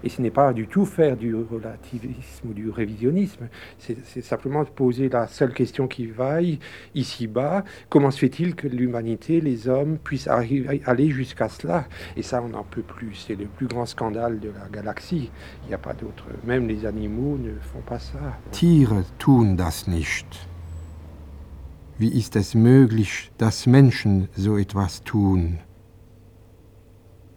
Et 0.04 0.10
ce 0.10 0.20
n'est 0.20 0.30
pas 0.30 0.52
du 0.52 0.66
tout 0.66 0.84
faire 0.84 1.16
du 1.16 1.34
relativisme 1.34 2.50
ou 2.50 2.52
du 2.52 2.68
révisionnisme, 2.68 3.48
c'est 3.78 4.20
simplement 4.20 4.62
poser 4.66 5.08
la 5.08 5.26
seule 5.26 5.54
question 5.54 5.88
qui 5.88 6.06
vaille 6.06 6.58
ici-bas, 6.94 7.64
comment 7.88 8.10
se 8.10 8.18
fait-il 8.18 8.54
que 8.54 8.68
l'humanité, 8.68 9.40
les 9.40 9.66
hommes, 9.66 9.96
puissent 9.96 10.28
aller 10.28 11.08
jusqu'à 11.08 11.48
cela? 11.48 11.86
Et 12.18 12.22
ça, 12.22 12.42
on 12.42 12.50
n'en 12.50 12.64
peut 12.64 12.82
plus, 12.82 13.14
c'est 13.14 13.34
le 13.34 13.46
plus 13.46 13.66
grand 13.66 13.86
scandale 13.86 14.40
de 14.40 14.50
la 14.50 14.68
galaxie, 14.70 15.30
il 15.64 15.68
n'y 15.68 15.74
a 15.74 15.78
pas 15.78 15.94
d'autre, 15.94 16.26
même 16.44 16.68
les 16.68 16.84
animaux 16.84 17.38
ne 17.38 17.54
font 17.72 17.80
pas 17.80 17.98
ça. 17.98 18.18
Tiere 18.52 19.04
tun 19.18 19.56
das 19.56 19.86
nicht. 19.86 20.26
Wie 21.98 22.08
ist 22.08 22.36
es 22.36 22.54
möglich, 22.54 23.30
dass 23.38 23.66
Menschen 23.66 24.28
so 24.36 24.58
etwas 24.58 25.02
tun? 25.04 25.60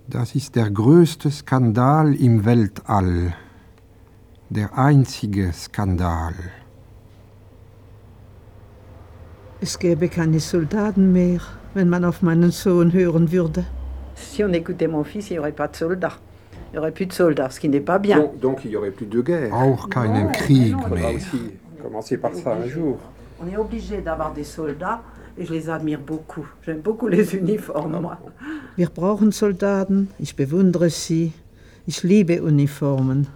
Das 0.10 0.36
ist 0.36 0.56
der 0.56 0.70
größte 0.70 1.30
Skandal 1.30 2.16
im 2.16 2.46
Weltall. 2.46 3.34
Der 4.50 4.78
einzige 4.78 5.52
Skandal. 5.52 6.34
Es 9.60 9.78
gäbe 9.78 10.08
keine 10.08 10.40
Soldaten 10.40 11.12
mehr, 11.12 11.42
wenn 11.74 11.90
man 11.90 12.06
auf 12.06 12.22
meinen 12.22 12.52
Sohn 12.52 12.94
hören 12.94 13.34
würde. 13.34 13.66
Si 14.16 14.46
on 14.46 14.54
écoutait 14.54 14.88
mon 14.88 15.04
fils, 15.04 15.30
il 15.30 15.34
n'y 15.34 15.40
aurait 15.40 15.52
pas 15.52 15.68
de 15.68 15.76
soldats. 15.76 16.18
Il 16.72 16.76
n'y 16.76 16.80
aurait 16.80 16.94
plus 16.94 17.08
de 17.08 17.14
soldats, 17.14 17.50
ce 17.50 17.60
qui 17.60 17.68
n'est 17.68 17.82
pas 17.82 18.00
bien. 18.00 18.20
Donc, 18.20 18.40
donc 18.40 18.60
il 18.64 18.70
n'y 18.70 18.78
aurait 18.78 18.92
plus 18.92 19.08
de 19.08 19.20
guerre. 19.20 19.54
Auch 19.54 19.90
keinen 19.90 20.32
Krieg 20.32 20.78
mehr. 20.90 21.16
aussi 21.16 21.52
commencer 21.84 22.18
par 22.18 22.34
ça 22.34 22.54
un 22.54 22.66
jour. 22.66 22.98
On 23.42 23.48
est 23.52 23.58
obligé 23.58 24.02
d'avoir 24.02 24.34
des 24.34 24.46
soldats 24.46 25.02
je 25.46 25.54
les 25.54 25.70
admire 25.70 26.00
beaucoup. 26.00 26.46
J'aime 26.66 26.82
beaucoup 26.82 27.08
les 27.08 27.36
uniformes, 27.36 28.00
moi. 28.02 28.18
Wir 28.76 28.90
brauchen 28.90 29.32
Soldaten, 29.32 30.10
ich 30.20 30.36
bewundere 30.36 30.90
sie, 30.90 31.34
ich 31.86 32.04
liebe 32.04 32.42
Uniformen. 32.42 33.28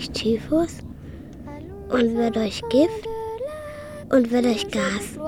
Euch 0.00 0.10
Typhus 0.12 0.78
und 1.90 2.16
wird 2.16 2.36
euch 2.38 2.62
Gift 2.70 3.06
und 4.10 4.30
wird 4.30 4.46
euch 4.46 4.70
Gas. 4.70 5.18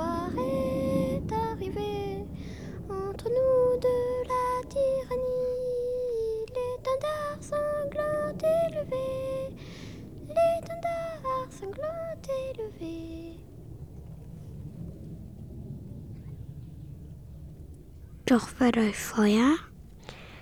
Doch 18.25 18.49
wird 18.59 18.79
euch 18.79 18.97
Feuer 18.97 19.57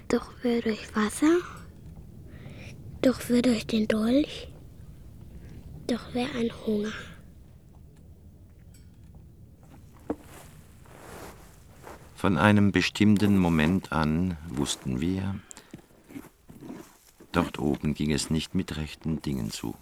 Doch 0.06 0.30
wir 0.42 0.62
durch 0.62 0.94
Wasser. 0.94 1.59
Doch 3.02 3.28
wir 3.30 3.40
durch 3.40 3.66
den 3.66 3.88
Dolch. 3.88 4.48
Doch 5.86 6.12
wir 6.12 6.26
ein 6.34 6.50
Hunger. 6.66 6.92
Von 12.14 12.36
einem 12.36 12.70
bestimmten 12.70 13.38
Moment 13.38 13.92
an 13.92 14.36
wussten 14.46 15.00
wir, 15.00 15.36
dort 17.32 17.58
oben 17.58 17.94
ging 17.94 18.12
es 18.12 18.28
nicht 18.28 18.54
mit 18.54 18.76
rechten 18.76 19.22
Dingen 19.22 19.50
zu. 19.50 19.74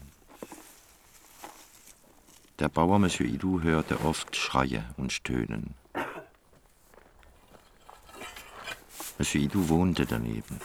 Der 2.60 2.68
Bauer 2.68 3.00
Monsieur 3.00 3.28
Idou 3.28 3.62
hörte 3.62 4.04
oft 4.04 4.36
Schreie 4.36 4.84
und 4.96 5.12
Stöhnen. 5.12 5.74
Monsieur 9.18 9.42
Idou 9.42 9.68
wohnte 9.68 10.06
daneben. 10.06 10.60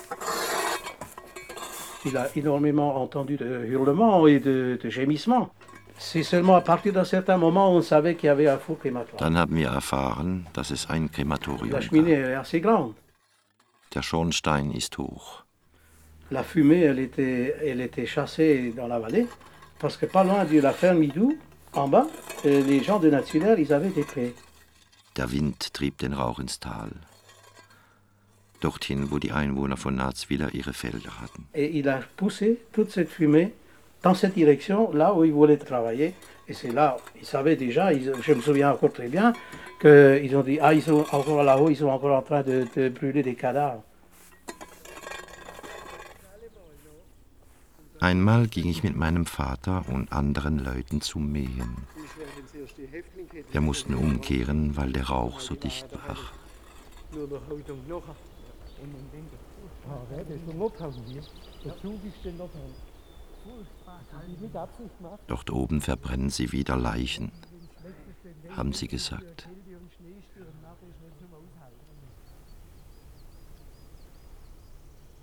Il 2.06 2.18
a 2.18 2.28
énormément 2.36 3.01
entendu 3.01 3.38
de 3.38 3.66
hurlements 3.66 4.28
et 4.28 4.39
de, 4.39 4.78
de 4.82 4.89
gémissements. 4.89 5.49
C'est 5.97 6.24
seulement 6.24 6.56
à 6.56 6.62
partir 6.62 6.91
d'un 6.93 7.04
certain 7.06 7.38
moment 7.38 7.72
où 7.74 7.78
on 7.78 7.82
savait 7.82 8.16
qu'il 8.16 8.28
y 8.28 8.30
avait 8.30 8.47
un 8.47 8.58
four 8.58 8.78
crématoire. 8.80 9.20
Dann 9.20 9.38
haben 9.38 9.56
wir 9.56 9.68
erfahren, 9.70 10.45
dass 10.54 10.72
es 10.72 10.88
ein 10.89 11.04
La 11.04 11.08
Krematorium 11.10 11.82
cheminée 11.82 12.16
gab. 12.20 12.30
est 12.30 12.34
assez 12.36 12.62
grande. 12.62 12.93
Der 13.93 14.01
Schornstein 14.01 14.72
ist 14.72 14.97
hoch. 14.97 15.43
La 16.32 16.43
fumée, 16.43 16.82
elle 16.82 16.99
était, 16.99 17.56
elle 17.64 17.80
était 17.80 18.08
chassée 18.08 18.74
dans 18.76 18.88
la 18.88 18.97
vallée, 18.97 19.28
parce 19.80 19.97
que 19.97 20.08
pas 20.08 20.24
loin 20.24 20.45
de 20.45 20.60
la 20.60 20.74
ferme 20.74 20.97
Midou, 20.97 21.38
en 21.74 21.88
bas, 21.88 22.08
euh, 22.45 22.64
les 22.64 22.82
gens 22.84 22.99
de 22.99 23.10
Nationaire, 23.12 23.60
ils 23.60 23.72
avaient 23.72 23.89
des 23.91 24.04
prés. 24.04 24.34
Der 25.16 25.32
Wind 25.32 25.72
trieb 25.74 25.93
den 25.99 26.14
Rauch 26.16 26.39
ins 26.39 26.58
Tal. 26.60 26.89
Dorthin, 28.64 29.11
wo 29.11 29.18
die 29.20 29.32
Einwohner 29.32 29.78
von 29.78 29.95
Narzwiller 29.95 30.49
ihre 30.53 30.74
Felder 30.74 31.14
hatten. 31.22 31.41
Il 31.55 31.88
a 31.89 31.99
poussé 32.18 32.57
toute 32.76 32.91
cette 32.91 33.09
fumée 33.18 33.51
dans 34.01 34.16
cette 34.22 34.36
direction, 34.36 34.91
là 34.93 35.14
où 35.14 35.24
ils 35.24 35.34
voulaient 35.34 35.57
travailler. 35.72 36.14
Et 36.47 36.53
c'est 36.53 36.72
là, 36.74 36.97
ils 37.22 37.26
savaient 37.26 37.55
déjà, 37.55 37.93
ils- 37.93 38.11
je 38.22 38.34
me 38.34 38.41
souviens 38.41 38.72
encore 38.72 38.91
très 38.93 39.07
bien, 39.07 39.34
qu'ils 39.82 40.36
ont 40.36 40.43
dit, 40.43 40.59
ah, 40.61 40.74
ils 40.74 40.82
sont 40.82 41.05
encore 41.11 41.41
là-haut, 41.43 41.70
ils 41.70 41.78
sont 41.78 41.88
encore 41.97 42.16
en 42.18 42.22
train 42.22 42.43
de, 42.43 42.66
de 42.76 42.89
brûler 42.89 43.24
des 43.24 43.36
cadavres. 43.36 43.84
Einmal 48.01 48.47
ging 48.49 48.68
ich 48.68 48.84
mit 48.84 48.97
meinem 48.97 49.26
Vater 49.26 49.84
und 49.88 50.11
anderen 50.11 50.59
Leuten 50.59 50.99
zum 50.99 51.32
Mähen. 51.32 51.78
Wir 53.53 53.61
mussten 53.61 53.93
umkehren, 53.95 54.76
weil 54.76 54.91
der 54.91 55.07
Rauch 55.09 55.39
so 55.39 55.55
dicht 55.55 55.88
war. 56.05 56.18
Dort 65.27 65.49
oben 65.51 65.81
verbrennen 65.81 66.29
sie 66.29 66.51
wieder 66.51 66.77
Leichen, 66.77 67.31
haben 68.49 68.73
sie 68.73 68.88
gesagt. 68.88 69.49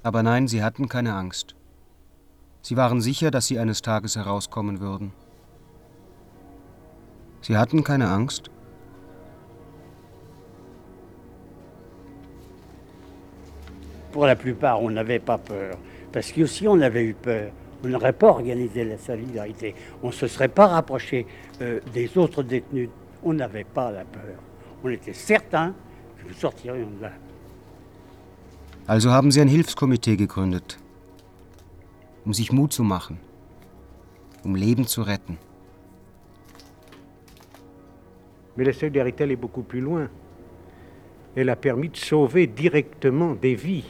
Aber 0.03 0.23
nein, 0.23 0.49
sie 0.49 0.63
hatten 0.63 0.89
keine 0.89 1.15
Angst. 1.15 1.55
Sie 2.63 2.77
waren 2.77 3.01
sicher, 3.01 3.31
dass 3.31 3.47
sie 3.47 3.59
eines 3.59 3.83
Tages 3.83 4.17
herauskommen 4.17 4.81
würden. 4.81 5.13
Sie 7.43 7.57
hatten 7.57 7.85
keine 7.85 8.11
Angst. 8.11 8.51
Pour 14.13 14.27
la 14.27 14.37
plupart, 14.37 14.83
on 14.83 14.91
n'avait 14.91 15.21
pas 15.21 15.39
peur. 15.39 15.77
Parce 16.13 16.33
que 16.33 16.47
si 16.47 16.67
on 16.67 16.81
avait 16.81 17.05
eu 17.05 17.15
peur, 17.15 17.53
on 17.85 17.89
n'aurait 17.89 18.13
pas 18.13 18.29
organisé 18.29 18.85
la 18.85 18.99
solidarité. 18.99 19.75
On 20.03 20.09
ne 20.09 20.13
se 20.13 20.27
serait 20.27 20.49
pas 20.49 20.67
rapproché 20.67 21.27
euh, 21.63 21.81
des 21.93 22.17
autres 22.19 22.43
détenus. 22.43 22.91
On 23.23 23.33
n'avait 23.33 23.65
pas 23.65 23.91
la 23.91 24.05
peur. 24.05 24.39
On 24.83 24.89
était 24.91 25.13
certain 25.13 25.75
que 26.19 26.29
nous 26.29 26.35
sortirions 26.35 26.89
de 26.99 27.03
là. 27.03 27.13
Also 28.87 29.11
haben 29.11 29.31
sie 29.31 29.41
ein 29.41 29.47
Hilfskomitee 29.47 30.17
gegründet, 30.17 30.77
um 32.25 32.35
sich 32.35 32.51
Mut 32.51 32.73
zu 32.73 32.83
machen, 32.83 33.19
um 34.43 34.57
Leben 34.57 34.85
zu 34.85 35.03
retten. 35.03 35.39
Mais 38.57 38.65
la 38.65 38.73
solidarité 38.73 39.23
elle 39.25 39.33
est 39.33 39.37
beaucoup 39.37 39.63
plus 39.63 39.81
loin. 39.81 40.09
Elle 41.37 41.51
a 41.51 41.57
permis 41.57 41.89
de 41.89 41.97
sauver 41.97 42.49
directement 42.49 43.35
des 43.35 43.55
vies. 43.55 43.85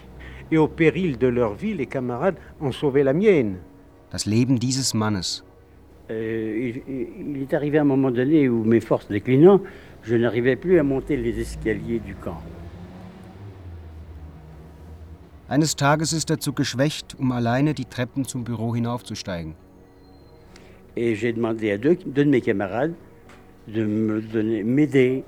Et 0.52 0.58
au 0.58 0.68
péril 0.68 1.16
de 1.18 1.28
leur 1.28 1.54
vie, 1.54 1.74
les 1.74 1.86
camarades 1.86 2.36
ont 2.60 2.72
sauvé 2.72 3.02
la 3.02 3.12
mienne. 3.12 3.58
Das 4.12 4.26
Leben 4.26 4.58
dieses 4.58 4.94
Mannes, 4.94 5.42
Euh, 6.10 6.72
il, 6.88 7.06
il 7.36 7.42
est 7.42 7.54
arrivé 7.54 7.78
un 7.78 7.84
moment 7.84 8.10
donné 8.10 8.48
où 8.48 8.64
mes 8.64 8.80
forces 8.80 9.06
déclinant, 9.06 9.60
je 10.02 10.16
n'arrivais 10.16 10.56
plus 10.56 10.80
à 10.80 10.82
monter 10.82 11.16
les 11.16 11.38
escaliers 11.38 12.00
du 12.00 12.16
camp. 12.16 12.42
eines 15.48 15.74
Tages 15.76 16.12
ist 16.12 16.30
er 16.30 16.38
zu 16.38 16.52
geschwächt, 16.52 17.16
um 17.18 17.32
alleine 17.32 17.74
die 17.74 17.84
Treppen 17.84 18.24
zum 18.24 18.44
Büro 18.44 18.74
hinaufzusteigen. 18.74 19.54
Et 20.96 21.14
j'ai 21.16 21.32
demandé 21.32 21.70
à 21.72 21.78
deux, 21.78 21.96
deux 22.06 22.24
de 22.24 22.30
mes 22.30 22.40
camarades 22.40 22.94
de 23.68 23.84
me 23.84 24.20
donner, 24.20 24.62
m'aider 24.64 25.24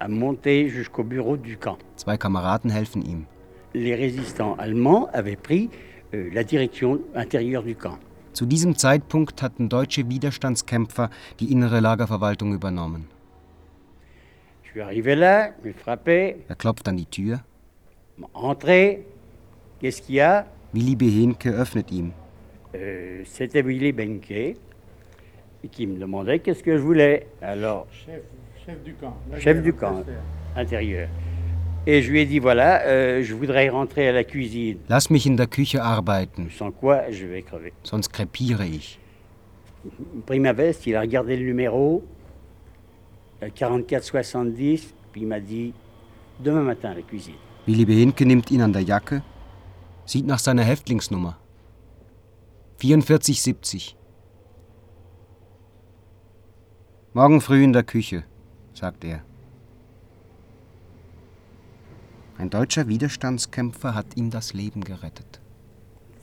à 0.00 0.08
monter 0.08 0.68
jusqu'au 0.68 1.04
bureau 1.04 1.36
du 1.36 1.56
camp. 1.56 1.78
Zwei 1.96 2.16
Kameraden 2.18 2.70
helfen 2.70 3.02
ihm. 3.02 3.26
Les 3.74 3.94
résistants 3.94 4.54
allemands 4.58 5.08
avaient 5.12 5.36
pris 5.36 5.70
euh, 6.14 6.28
la 6.32 6.44
direction 6.44 7.00
intérieure 7.14 7.62
du 7.62 7.74
camp. 7.74 7.98
Zu 8.34 8.46
diesem 8.46 8.76
Zeitpunkt 8.76 9.42
hatten 9.42 9.68
deutsche 9.68 10.08
Widerstandskämpfer 10.08 11.10
die 11.40 11.52
innere 11.52 11.80
Lagerverwaltung 11.80 12.54
übernommen. 12.54 13.04
Je 14.62 14.70
suis 14.70 14.80
arrivé 14.80 15.14
là, 15.14 15.50
je 15.64 15.72
frappé, 15.72 16.36
Er 16.48 16.56
klopft 16.56 16.88
an 16.88 16.96
die 16.96 17.06
Tür. 17.06 17.40
entré, 18.32 19.04
qu'est-ce 19.80 20.00
qu'il 20.02 20.14
y 20.16 20.20
a 20.20 20.46
Willi 20.72 20.96
Behenke 20.96 21.50
öffnet 21.50 21.84
ihm. 21.90 22.12
Euh, 22.74 23.22
C'était 23.26 23.62
Willy 23.62 23.92
Benke 23.92 24.56
qui 25.70 25.86
me 25.86 25.98
demandait 25.98 26.38
qu'est-ce 26.38 26.62
que 26.62 26.76
je 26.76 26.82
voulais. 26.82 27.26
Alors, 27.42 27.86
Chef, 27.92 28.22
chef 28.64 28.82
du 28.82 28.94
camp. 28.94 29.14
chef 29.38 29.62
du 29.62 29.72
camp 29.74 30.02
intérieur. 30.56 31.08
Lass 34.88 35.10
mich 35.10 35.26
in 35.26 35.36
der 35.36 35.46
Küche 35.48 35.82
arbeiten, 35.82 36.48
Sans 36.50 36.70
quoi, 36.70 37.10
je 37.10 37.26
vais 37.26 37.42
crever. 37.42 37.72
sonst 37.82 38.12
krepiere 38.12 38.64
ich. 38.66 38.98
Il 39.84 39.90
a 39.90 40.22
pris 40.26 40.38
ma 40.38 40.52
veste, 40.52 40.86
il 40.86 40.94
a 40.94 41.00
regardé 41.00 41.36
le 41.36 41.44
numéro, 41.44 42.04
euh, 43.42 43.48
4470, 43.52 44.94
puis 45.10 45.22
il 45.22 45.26
m'a 45.26 45.40
dit 45.40 45.74
demain 46.38 46.62
matin 46.62 46.94
la 46.94 47.02
cuisine. 47.02 47.34
Willi 47.66 47.84
Behenke 47.84 48.24
nimmt 48.24 48.50
ihn 48.52 48.62
an 48.62 48.72
der 48.72 48.82
Jacke, 48.82 49.22
sieht 50.06 50.24
nach 50.26 50.38
seiner 50.38 50.62
Häftlingsnummer. 50.62 51.36
4470. 52.78 53.96
Morgen 57.12 57.40
früh 57.40 57.64
in 57.64 57.72
der 57.72 57.82
Küche, 57.82 58.22
sagt 58.72 59.04
er. 59.04 59.22
Ein 62.42 62.50
deutscher 62.50 62.88
Widerstandskämpfer 62.88 63.94
hat 63.94 64.16
ihm 64.16 64.30
das 64.30 64.52
Leben 64.52 64.82
gerettet. 64.82 65.40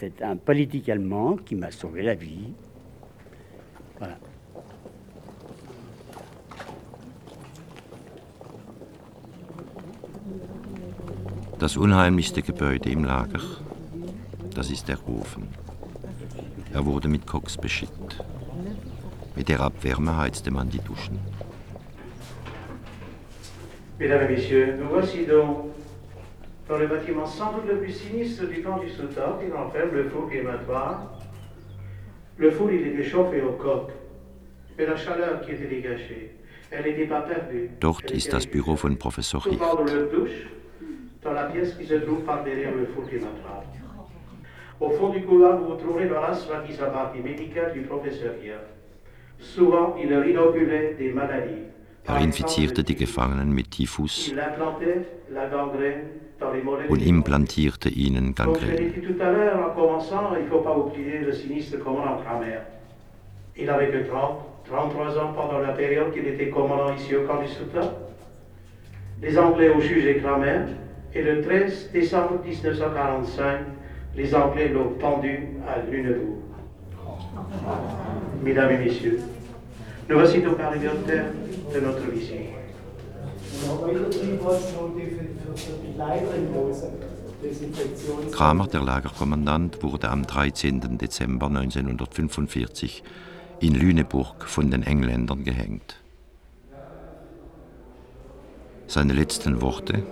C'est 0.01 0.21
un 0.21 0.35
politique 0.35 0.89
allemand 0.89 1.37
qui 1.45 1.55
m'a 1.55 1.71
sauvé 1.71 2.01
la 2.01 2.13
vie. 2.13 2.53
Voilà. 3.97 4.17
Das 11.57 11.77
unheimlichste 11.77 12.41
Gebäude 12.41 12.89
im 12.89 13.05
Lager, 13.05 13.39
das 14.53 14.71
ist 14.71 14.89
der 14.89 14.99
Ofen. 15.07 15.47
Er 16.73 16.85
wurde 16.85 17.07
mit 17.07 17.27
Koks 17.27 17.55
beschickt. 17.55 18.21
Mit 19.37 19.47
der 19.47 19.61
Abwärme 19.61 20.17
heizte 20.17 20.51
man 20.51 20.69
die 20.69 20.79
Duschen. 20.79 21.17
Mesdames 23.97 24.23
et 24.23 24.29
messieurs, 24.31 24.77
nous 24.77 24.89
voici 24.89 25.25
donc 25.25 25.68
dans 26.69 26.77
le 26.77 26.85
bâtiment 26.85 27.25
sans 27.25 27.51
doute 27.53 27.67
le 27.67 27.79
plus 27.79 27.91
sinistre 27.91 28.45
du 28.45 28.61
camp 28.61 28.77
du 28.77 28.89
Soudan 28.89 29.39
qui 29.41 29.51
renferme 29.51 29.91
le 29.91 30.03
four 30.03 30.29
crématoire. 30.29 31.11
Le 32.37 32.51
four, 32.51 32.71
il 32.71 32.87
était 32.87 33.03
chauffé 33.03 33.41
au 33.41 33.53
coq, 33.53 33.89
mais 34.77 34.85
la 34.85 34.95
chaleur 34.95 35.41
qui 35.41 35.51
était 35.51 35.65
dégagée, 35.65 36.35
elle 36.69 36.85
n'était 36.85 37.07
pas 37.07 37.21
perdue. 37.21 37.71
Dort 37.81 38.03
ist 38.13 38.31
das 38.31 38.45
Büro 38.45 38.75
von 38.75 38.95
Professor 38.95 39.45
Hicht. 39.47 39.59
dans 41.21 41.33
la 41.33 41.45
pièce 41.45 41.73
qui 41.73 41.85
se 41.85 41.95
trouve 41.95 42.21
par 42.21 42.43
derrière 42.43 42.73
le 42.73 42.85
four 42.85 43.05
crématoire. 43.07 43.63
Au 44.79 44.91
fond 44.91 45.09
du 45.09 45.21
couloir, 45.23 45.57
vous 45.57 45.75
trouverez 45.75 46.07
l'horace 46.07 46.47
médicale 47.21 47.73
du 47.73 47.81
professeur 47.81 48.35
Hirt. 48.41 48.63
Souvent, 49.39 49.97
il 50.01 50.09
leur 50.09 50.25
inoculait 50.25 50.95
des 50.97 51.11
maladies 51.11 51.63
Er 52.09 52.21
infizierte 52.21 52.83
die 52.83 52.95
Gefangenen 52.95 53.53
mit 53.53 53.71
Typhus 53.71 54.29
Il 54.31 54.39
implantait 54.39 55.05
la 55.31 55.47
gangrène 55.47 56.01
dans 56.39 56.51
les 56.51 56.63
mollets. 56.63 56.89
und 56.89 57.01
implantierte 57.05 57.89
ihnen 57.89 58.33
Comme 58.35 58.55
je 58.55 58.65
l'ai 58.65 58.75
Gangrène. 58.75 58.91
dit 58.93 59.01
tout 59.01 59.21
à 59.21 59.31
l'heure, 59.31 59.59
en 59.69 59.75
commençant, 59.79 60.31
il 60.37 60.45
ne 60.45 60.49
faut 60.49 60.61
pas 60.61 60.75
oublier 60.77 61.19
le 61.19 61.31
sinistre 61.31 61.77
commandant 61.79 62.17
Kramer. 62.23 62.59
Il 63.57 63.65
n'avait 63.67 63.89
que 63.89 64.07
30, 64.09 64.39
33 64.65 65.17
ans 65.19 65.33
pendant 65.33 65.59
la 65.59 65.73
période 65.73 66.11
qu'il 66.13 66.27
était 66.27 66.49
commandant 66.49 66.93
ici 66.95 67.15
au 67.15 67.23
camp 67.27 67.41
du 67.41 67.47
Soudan. 67.47 67.91
Les 69.21 69.37
Anglais 69.37 69.69
ont 69.69 69.79
jugé 69.81 70.17
Kramer 70.17 70.61
et 71.13 71.21
le 71.21 71.41
13 71.41 71.91
décembre 71.91 72.39
1945, 72.43 73.59
les 74.15 74.33
Anglais 74.33 74.69
l'ont 74.69 74.91
pendu 74.99 75.47
à 75.67 75.79
Lunebourg. 75.91 76.37
Mesdames 78.43 78.71
et 78.71 78.77
messieurs, 78.77 79.19
nous 80.09 80.15
voici 80.15 80.41
donc 80.41 80.59
arrivés 80.59 80.89
au 80.89 81.07
terme 81.07 81.33
de 81.73 81.79
notre 81.79 82.11
visite. 82.11 82.49
Kramer, 88.31 88.67
der 88.67 88.83
Lagerkommandant, 88.83 89.81
wurde 89.81 90.09
am 90.09 90.25
13. 90.25 90.97
Dezember 90.97 91.47
1945 91.47 93.03
in 93.59 93.75
Lüneburg 93.75 94.45
von 94.45 94.71
den 94.71 94.83
Engländern 94.83 95.43
gehängt. 95.43 95.97
Seine 98.87 99.13
letzten 99.13 99.61
Worte? 99.61 100.03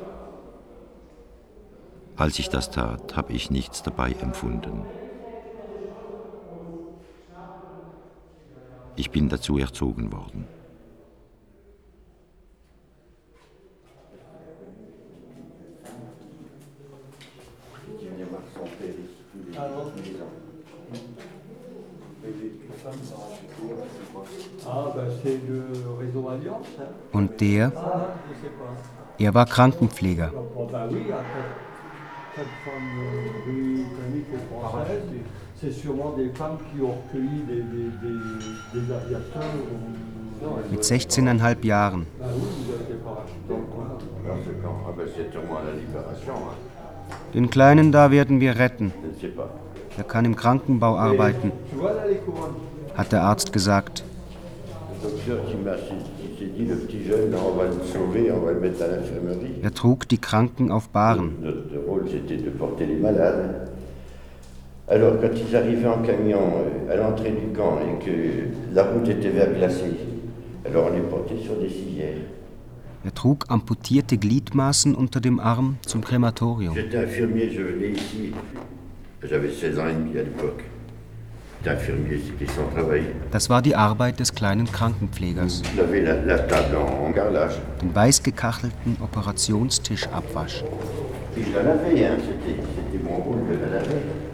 Als 2.16 2.40
ich 2.40 2.50
das 2.50 2.72
tat, 2.72 3.16
habe 3.16 3.34
ich 3.34 3.50
nichts 3.50 3.84
dabei 3.84 4.12
empfunden. 4.22 4.84
Ich 8.98 9.12
bin 9.12 9.30
dazu 9.30 9.60
erzogen 9.60 10.12
worden. 10.12 10.48
Ah. 19.56 19.78
Und 27.12 27.40
der? 27.40 27.72
Er 29.20 29.34
war 29.34 29.46
Krankenpfleger. 29.46 30.32
C'est 35.60 35.72
sûrement 35.72 36.14
des 36.16 36.30
femmes 36.30 36.58
qui 36.72 36.82
ont 36.84 36.94
recueilli 37.02 37.42
des, 37.48 37.56
des, 37.56 37.90
des, 38.04 38.80
des 38.80 38.94
aviateurs. 38.94 39.56
ou- 39.74 40.72
Mit 40.72 40.84
16,5 40.84 41.66
Jahren. 41.66 42.06
Ah. 42.22 42.28
Den 47.34 47.50
Kleinen 47.50 47.92
da 47.92 48.12
werden 48.12 48.40
wir 48.40 48.58
retten. 48.60 48.86
Ne. 48.88 49.44
Er 49.98 50.04
kann 50.04 50.26
im 50.26 50.36
Krankenbau 50.36 50.96
arbeiten, 50.96 51.52
hat 52.96 53.12
der 53.12 53.24
Arzt 53.24 53.52
gesagt. 53.52 54.04
Er 59.64 59.74
trug 59.74 60.08
die 60.08 60.18
Kranken 60.20 60.72
auf 60.72 60.90
Bahren. 60.90 61.36
Notre 61.42 61.80
rôle 61.88 62.08
c'était 62.08 62.38
de 62.38 62.50
porter 62.52 62.86
les 62.86 63.00
malades. 63.00 63.70
Alors 64.90 65.20
quand 65.20 65.32
ils 65.36 65.54
arrivaient 65.54 65.88
en 65.88 66.02
camion 66.02 66.40
euh, 66.40 66.94
à 66.94 66.96
l'entrée 66.96 67.32
du 67.32 67.48
camp 67.54 67.78
et 67.82 68.06
que 68.06 68.14
la 68.74 68.84
route 68.84 69.10
était 69.10 69.30
verglacée, 69.30 69.98
alors 70.66 70.88
on 70.90 70.96
les 70.96 71.02
portait 71.02 71.38
sur 71.44 71.58
des 71.60 71.68
civières. 71.68 72.16
Er 73.06 73.12
trug 73.12 73.44
amputierte 73.50 74.16
Gliedmaßen 74.18 74.96
unter 74.96 75.20
dem 75.20 75.40
Arm 75.42 75.76
zum 75.86 76.02
Krematorium. 76.02 76.74
J'étais 76.74 76.98
infirmier, 76.98 77.52
je 77.52 77.62
venais 77.64 77.90
ici. 77.90 78.32
J'avais 79.24 79.52
16 79.52 79.80
ans 79.80 79.88
et 79.90 79.94
demi 79.94 80.18
à 80.18 80.24
l'époque. 80.24 80.64
J'étais 81.60 81.76
infirmier, 81.76 82.22
c'était 82.26 82.52
sans 82.52 82.68
travail. 82.74 83.04
Das 83.32 83.50
war 83.50 83.62
die 83.62 83.76
Arbeit 83.76 84.20
des 84.20 84.34
kleinen 84.34 84.68
Krankenpflegers. 84.72 85.64
Den 87.82 87.94
weiß-gekachelten 87.94 88.98
Operationstisch 89.04 90.08
abwaschen. 90.14 90.68
Puis 91.34 91.44
je 91.44 91.58
la 91.58 91.64
lavais, 91.64 92.06
hein, 92.06 92.18
c'était 92.20 93.04
mon 93.04 93.18
rôle 93.18 93.48
de 93.52 93.60
la 93.62 93.80
laver. 93.80 94.27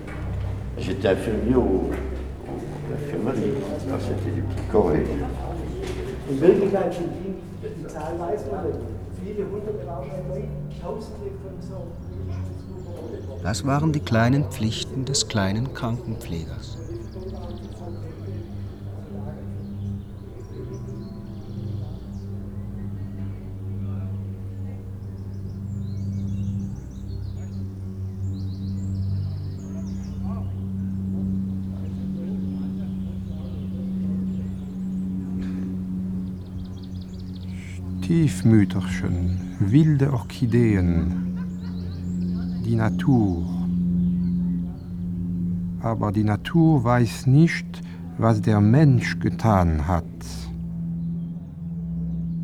J'étais 0.77 1.07
infirmier 1.09 1.55
au, 1.55 1.59
au 1.59 1.89
l'infirmerie. 2.89 3.53
Alors, 3.87 3.99
c'était. 4.01 4.33
In 6.29 6.39
Wirklichkeit 6.39 6.93
sind 6.93 7.09
die, 7.19 7.33
die. 7.61 7.85
Viele 9.23 9.45
hunderte 9.45 9.85
tausende 10.81 11.29
von 11.41 11.61
so. 11.61 11.87
Das 13.43 13.65
waren 13.65 13.91
die 13.91 13.99
kleinen 13.99 14.45
Pflichten 14.45 15.05
des 15.05 15.27
kleinen 15.27 15.73
Krankenpflegers. 15.73 16.72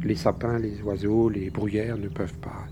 Les 0.01 0.15
sapins, 0.15 0.59
les 0.59 0.81
oiseaux, 0.81 1.27
les 1.27 1.49
bruyères 1.49 1.97
ne 1.97 2.07
peuvent 2.07 2.39
pas 2.39 2.65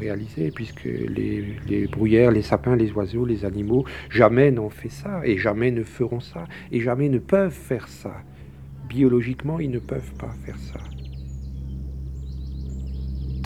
réaliser, 0.00 0.50
puisque 0.50 0.82
les, 0.82 1.54
les 1.68 1.86
bruyères, 1.86 2.32
les 2.32 2.42
sapins, 2.42 2.74
les 2.74 2.90
oiseaux, 2.90 3.24
les 3.24 3.44
animaux, 3.44 3.84
jamais 4.10 4.50
n'ont 4.50 4.68
fait 4.68 4.88
ça, 4.88 5.20
et 5.24 5.38
jamais 5.38 5.70
ne 5.70 5.84
feront 5.84 6.18
ça, 6.20 6.44
et 6.72 6.80
jamais 6.80 7.08
ne 7.08 7.20
peuvent 7.20 7.52
faire 7.54 7.86
ça. 7.86 8.14
Biologiquement, 8.88 9.60
ils 9.60 9.70
ne 9.70 9.78
peuvent 9.78 10.14
pas 10.18 10.34
faire 10.44 10.58
ça. 10.58 10.80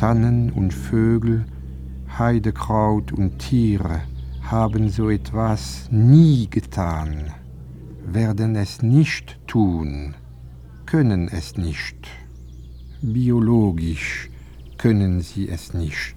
Tannen 0.01 0.51
und 0.51 0.73
Vögel, 0.73 1.45
Heidekraut 2.19 3.13
und 3.13 3.39
Tiere 3.39 4.01
haben 4.41 4.89
so 4.89 5.11
etwas 5.11 5.89
nie 5.91 6.49
getan, 6.49 7.35
werden 8.07 8.57
es 8.57 8.81
nicht 8.81 9.39
tun, 9.47 10.15
können 10.87 11.29
es 11.29 11.59
nicht. 11.59 12.09
Biologisch 13.03 14.31
können 14.79 15.21
sie 15.21 15.51
es 15.51 15.75
nicht. 15.75 16.17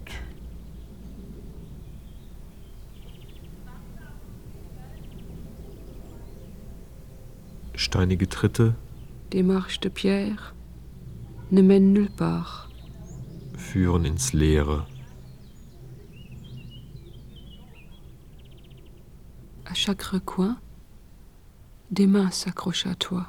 Steinige 7.76 8.30
Tritte 8.30 8.76
Démarche 9.34 9.82
de 9.82 9.90
pierre 9.90 10.54
ne 11.52 11.62
mène 11.62 11.92
nulle 11.92 12.12
part. 12.16 12.63
Führen 13.74 14.06
ins 14.06 14.34
Leere. 14.34 14.86
À 19.66 19.74
chaque 19.74 20.04
recoin, 20.04 20.58
des 21.90 22.06
mains 22.06 22.30
s'accrochent 22.30 22.86
à 22.86 22.94
toi. 22.94 23.26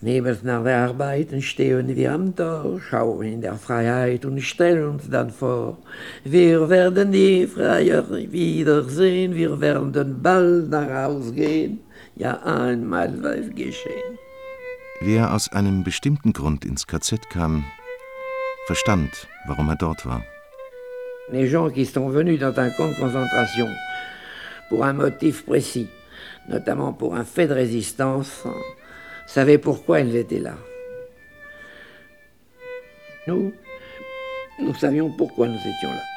Neben 0.00 0.36
nach 0.44 0.62
der 0.62 0.78
Arbeit 0.88 1.42
stehen 1.42 1.88
wir 1.96 2.12
am 2.12 2.36
Tor, 2.36 2.80
schauen 2.80 3.26
in 3.26 3.40
der 3.40 3.56
Freiheit 3.56 4.24
und 4.24 4.40
stellen 4.40 4.90
uns 4.90 5.10
dann 5.10 5.30
vor, 5.30 5.76
wir 6.22 6.68
werden 6.68 7.10
die 7.10 7.48
Freier 7.48 8.08
wiedersehen, 8.08 9.34
wir 9.34 9.60
werden 9.60 10.22
bald 10.22 10.70
nach 10.70 10.90
Haus 11.02 11.34
gehen, 11.34 11.80
ja 12.14 12.40
einmal 12.44 13.20
wird 13.20 13.56
geschehen. 13.56 14.29
Wer 15.02 15.32
aus 15.32 15.50
einem 15.50 15.82
bestimmten 15.82 16.34
Grund 16.34 16.66
ins 16.66 16.86
KZ 16.86 17.30
kam, 17.30 17.64
verstand, 18.66 19.08
warum 19.46 19.70
er 19.70 19.76
dort 19.76 20.04
war. 20.04 20.22
Les 21.32 21.48
gens 21.48 21.70
qui 21.70 21.86
sont 21.86 22.10
venus 22.10 22.38
dans 22.38 22.54
un 22.58 22.68
camp 22.68 22.88
de 22.88 22.94
concentration 23.00 23.66
pour 24.68 24.84
un 24.84 24.92
motif 24.92 25.46
précis, 25.46 25.88
notamment 26.50 26.92
pour 26.92 27.14
un 27.14 27.24
fait 27.24 27.46
de 27.46 27.54
résistance, 27.54 28.44
savaient 29.26 29.56
pourquoi 29.56 30.00
ils 30.00 30.16
étaient 30.16 30.38
là. 30.38 30.58
Nous, 33.26 33.54
nous 34.58 34.74
savions 34.74 35.10
pourquoi 35.16 35.48
nous 35.48 35.54
étions 35.54 35.90
là. 35.90 36.09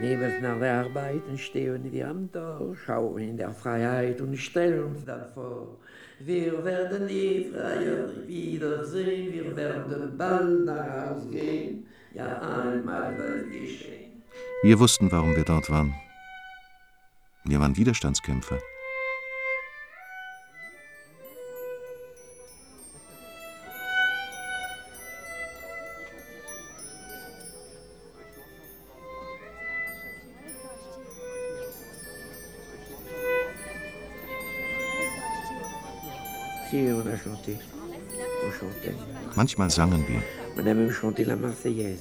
Neben 0.00 0.40
der 0.60 0.74
Arbeit 0.84 1.22
stehen 1.36 1.90
wir 1.90 2.08
am 2.08 2.30
Tor, 2.30 2.76
schauen 2.76 3.18
in 3.18 3.36
der 3.36 3.50
Freiheit 3.50 4.20
und 4.20 4.36
stellen 4.36 4.84
uns 4.84 5.04
dann 5.04 5.26
vor. 5.34 5.76
Wir 6.20 6.64
werden 6.64 7.08
die 7.08 7.50
Freier 7.52 8.08
wiedersehen, 8.26 9.32
wir 9.32 9.56
werden 9.56 10.16
bald 10.16 10.64
nach 10.64 11.10
Haus 11.10 11.28
gehen, 11.30 11.86
ja 12.14 12.40
einmal 12.40 13.18
wird 13.18 13.50
geschehen. 13.50 14.22
Wir 14.62 14.78
wussten, 14.78 15.10
warum 15.10 15.34
wir 15.34 15.44
dort 15.44 15.68
waren. 15.68 15.92
Wir 17.44 17.58
waren 17.58 17.76
Widerstandskämpfer. 17.76 18.58
Manchmal 39.36 39.70
sangen 39.70 40.04
wir, 40.08 40.22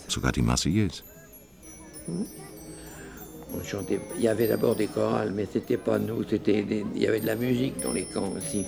sogar 0.08 0.32
die 0.32 0.42
Marseillaise. 0.42 1.04
Chantait. 3.64 4.00
Il 4.16 4.22
y 4.22 4.28
avait 4.28 4.48
d'abord 4.48 4.76
des 4.76 4.88
chorales, 4.88 5.32
mais 5.34 5.48
c'était 5.52 5.78
pas 5.78 5.98
nous. 5.98 6.24
C'était 6.30 6.66
il 6.96 7.02
y 7.02 7.08
avait 7.08 7.20
de 7.20 7.26
la 7.26 7.36
musique 7.36 7.82
dans 7.82 7.92
les 7.92 8.06
camps 8.06 8.32
aussi. 8.38 8.66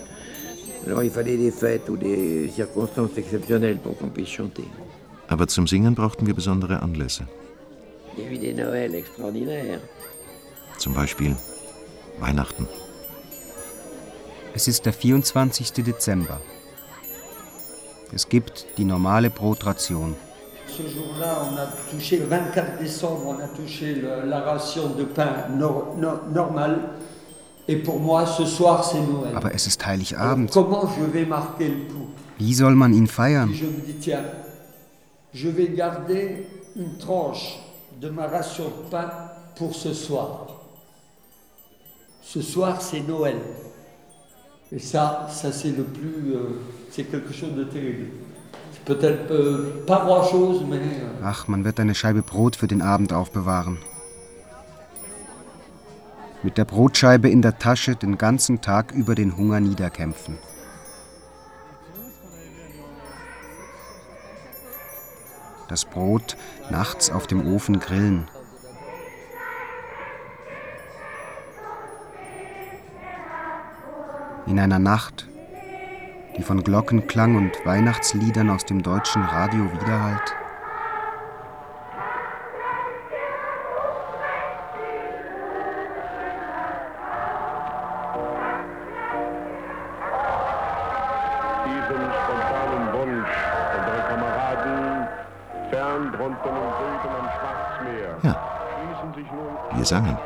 Alors 0.85 1.03
il 1.03 1.11
fallait 1.11 1.37
des 1.37 1.51
fêtes 1.51 1.87
ou 1.89 1.97
des 1.97 2.49
circonstances 2.49 3.17
exceptionnelles 3.17 3.77
pour 3.77 3.97
qu'on 3.97 4.09
puisse 4.09 4.29
chanter. 4.29 4.65
Aber 5.27 5.47
zum 5.47 5.67
Singen 5.67 5.93
brauchten 5.93 6.25
wir 6.25 6.33
besondere 6.33 6.81
Anlässe. 6.81 7.23
Il 8.17 8.23
y 8.23 8.27
a 8.27 8.31
eu 8.31 8.37
des 8.37 8.53
Noëls 8.53 8.95
extraordinaires. 8.95 9.79
Zum 10.79 10.93
Beispiel 10.93 11.35
Weihnachten. 12.19 12.65
Es 14.59 14.67
ist 14.67 14.85
der 14.85 14.91
24. 14.91 15.71
Dezember. 15.85 16.41
Es 18.11 18.27
gibt 18.27 18.65
die 18.77 18.83
normale 18.83 19.29
Brotration. 19.29 20.15
Ce 20.67 20.81
jour-là, 20.85 21.47
on 21.49 21.55
a 21.57 21.65
touché, 21.89 22.17
le 22.17 22.25
24 22.25 22.77
décembre, 22.77 23.27
on 23.27 23.39
a 23.39 23.47
touché 23.47 23.95
le- 23.95 24.25
la 24.25 24.41
ration 24.41 24.89
de 24.97 25.05
pain 25.05 25.47
nor- 25.57 25.95
nor- 25.97 26.23
normale. 26.33 26.77
Et 27.69 27.77
pour 27.77 28.01
moi, 28.01 28.25
ce 28.25 28.43
soir, 28.45 28.83
c'est 28.83 28.99
Noël. 28.99 29.33
Aber 29.37 29.51
es 29.55 29.65
ist 29.65 29.81
Heiligabend. 29.87 30.47
comment 30.51 30.89
je 30.97 31.05
vais 31.05 31.25
marquer 31.25 31.69
le 31.69 31.85
coup 31.93 32.09
Wie 32.37 32.53
soll 32.53 32.75
man 32.75 32.93
ihn 32.93 33.07
feiern? 33.07 33.53
Je 33.53 33.63
me 33.65 33.79
dis, 33.87 33.93
tiens, 34.01 34.25
je 35.33 35.47
vais 35.47 35.69
garder 35.69 36.47
une 36.75 36.97
tranche 36.97 37.59
de 38.01 38.09
ma 38.09 38.27
ration 38.27 38.65
de 38.65 38.89
pain 38.91 39.09
pour 39.55 39.73
ce 39.73 39.93
soir. 39.93 40.47
Ce 42.21 42.41
soir, 42.41 42.81
c'est 42.81 43.07
Noël. 43.07 43.39
Et 44.71 44.79
ça, 44.79 45.27
ça 45.31 45.51
c'est 45.51 45.71
le 45.75 45.83
plus, 45.83 46.35
euh, 46.35 46.61
c'est 46.91 47.03
quelque 47.05 47.33
chose 47.33 47.55
de 47.55 47.63
terrible. 47.63 48.11
Peut-être 48.85 49.31
euh, 49.31 49.83
pas 49.87 50.05
grand-chose, 50.05 50.63
mais 50.69 50.77
euh, 50.77 51.23
Ach, 51.23 51.47
man 51.47 51.63
wird 51.63 51.79
eine 51.79 51.95
Scheibe 51.95 52.21
Brot 52.21 52.55
für 52.55 52.67
den 52.67 52.81
Abend 52.81 53.11
aufbewahren. 53.11 53.79
Mit 56.43 56.57
der 56.57 56.65
Brotscheibe 56.65 57.29
in 57.29 57.41
der 57.41 57.57
Tasche 57.57 57.95
den 57.95 58.17
ganzen 58.17 58.61
Tag 58.61 58.93
über 58.93 59.15
den 59.15 59.35
Hunger 59.35 59.59
niederkämpfen. 59.59 60.37
Das 65.67 65.85
Brot 65.85 66.37
nachts 66.69 67.11
auf 67.11 67.27
dem 67.27 67.45
Ofen 67.45 67.79
grillen. 67.79 68.27
In 74.49 74.59
einer 74.59 74.79
Nacht, 74.79 75.27
die 76.35 76.41
von 76.41 76.63
Glockenklang 76.63 77.35
und 77.35 77.51
Weihnachtsliedern 77.67 78.49
aus 78.49 78.65
dem 78.65 78.81
deutschen 78.81 79.21
Radio 79.21 79.71
widerhallt. 79.71 80.35
Ja. 98.23 98.35
schließen 98.75 99.13
sich 99.13 99.31
nun 99.31 99.77
Wir 99.77 99.85
sangen, 99.85 100.17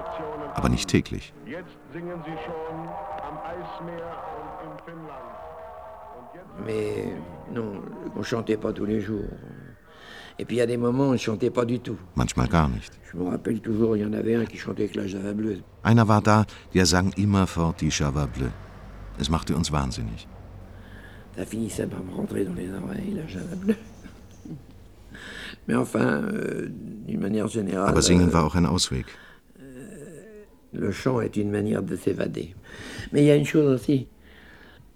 aber 0.56 0.70
nicht 0.70 0.90
täglich. 0.90 1.34
On 8.24 8.26
chantait 8.26 8.58
pas 8.58 8.72
tous 8.72 8.86
les 8.86 9.02
jours. 9.02 9.28
Et 10.40 10.46
puis 10.46 10.56
il 10.56 10.60
y 10.60 10.62
a 10.62 10.66
des 10.66 10.78
moments 10.78 11.10
on 11.10 11.18
chantait 11.18 11.52
pas 11.52 11.66
du 11.66 11.80
tout. 11.80 11.98
Manchmal 12.16 12.48
gar 12.48 12.70
nicht. 12.70 12.92
Je 13.12 13.18
me 13.18 13.26
rappelle 13.30 13.60
toujours, 13.60 13.98
il 13.98 14.02
y 14.02 14.06
en 14.06 14.14
avait 14.14 14.36
un 14.36 14.46
qui 14.46 14.58
chantait 14.58 14.84
avec 14.84 14.96
la 14.96 15.06
Java 15.08 15.34
bleue. 15.34 15.60
Einer 15.84 16.08
war 16.08 16.22
da, 16.22 16.46
der 16.74 16.86
sang 16.86 17.12
immerfort 17.18 17.76
die 17.82 17.92
Java 17.92 18.26
Bleu. 18.26 18.50
Es 19.20 19.30
machte 19.30 19.56
uns 19.56 19.72
wahnsinnig. 19.72 20.28
Ça 21.36 21.46
finissait 21.46 21.86
par 21.88 22.02
me 22.04 22.12
rentrer 22.16 22.46
dans 22.46 22.54
les 22.56 22.70
oreilles, 22.72 23.14
la 23.14 23.28
Java 23.28 23.56
bleue. 23.56 23.76
Mais 25.68 25.76
enfin, 25.76 26.24
euh, 26.24 26.70
d'une 27.08 27.20
manière 27.20 27.48
générale, 27.48 27.90
Aber 27.90 28.02
singen 28.02 28.30
euh, 28.30 28.34
war 28.34 28.46
auch 28.46 28.56
ein 28.56 28.66
Ausweg. 28.66 29.06
le 30.72 30.92
chant 30.92 31.22
est 31.22 31.36
une 31.36 31.52
manière 31.52 31.84
de 31.84 31.96
s'évader. 31.96 32.56
Mais 33.12 33.22
il 33.24 33.28
y 33.28 33.32
a 33.32 33.36
une 33.36 33.46
chose 33.46 33.70
aussi. 33.70 34.08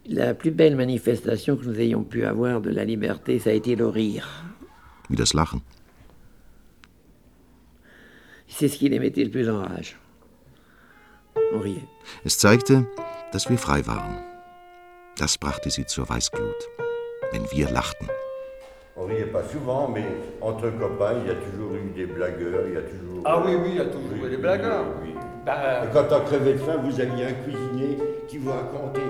La 0.09 0.33
plus 0.33 0.51
belle 0.51 0.77
manifestation 0.77 1.57
que 1.57 1.65
nous 1.65 1.79
ayons 1.79 2.03
pu 2.03 2.23
avoir 2.23 2.61
de 2.61 2.69
la 2.69 2.85
liberté, 2.85 3.39
ça 3.39 3.49
a 3.49 3.53
été 3.53 3.75
le 3.75 3.87
rire. 3.87 4.27
Wie 5.09 5.17
das 5.17 5.33
Lachen. 5.33 5.59
C'est 8.47 8.69
ce 8.69 8.77
qui 8.77 8.87
les 8.87 8.99
mettait 8.99 9.25
le 9.25 9.29
plus 9.29 9.49
en 9.49 9.59
rage. 9.61 9.97
On 11.53 11.59
riait. 11.59 11.83
Es 12.25 12.37
zeigte, 12.37 12.85
dass 13.33 13.49
wir 13.49 13.57
frei 13.57 13.85
waren. 13.85 14.17
Das 15.17 15.37
brachte 15.37 15.69
sie 15.69 15.85
zur 15.85 16.07
Weißglut. 16.09 16.69
Wenn 17.33 17.43
wir 17.51 17.69
lachten. 17.69 18.07
On 18.95 19.05
riait 19.05 19.25
pas 19.31 19.43
souvent, 19.43 19.89
mais 19.89 20.05
entre 20.41 20.69
copains, 20.79 21.15
il 21.21 21.27
y 21.27 21.31
a 21.31 21.35
toujours 21.35 21.75
eu 21.75 21.91
des 21.93 22.05
blagueurs, 22.05 22.65
il 22.67 22.73
y 22.73 22.77
a 22.77 22.81
toujours... 22.81 23.21
Ah 23.25 23.43
oui, 23.45 23.55
oui, 23.55 23.69
il 23.71 23.75
y 23.75 23.81
a 23.81 23.85
toujours 23.85 24.25
eu 24.25 24.29
des 24.29 24.37
blagueurs. 24.37 24.85
Oui. 25.03 25.13
Bah, 25.45 25.83
Et 25.83 25.93
quand 25.93 26.07
on 26.11 26.21
crevait 26.25 26.53
de 26.53 26.59
faim, 26.59 26.77
vous 26.83 26.99
aviez 26.99 27.25
un 27.25 27.33
cuisinier 27.33 27.97
qui 28.27 28.37
vous 28.37 28.51
racontait 28.51 29.01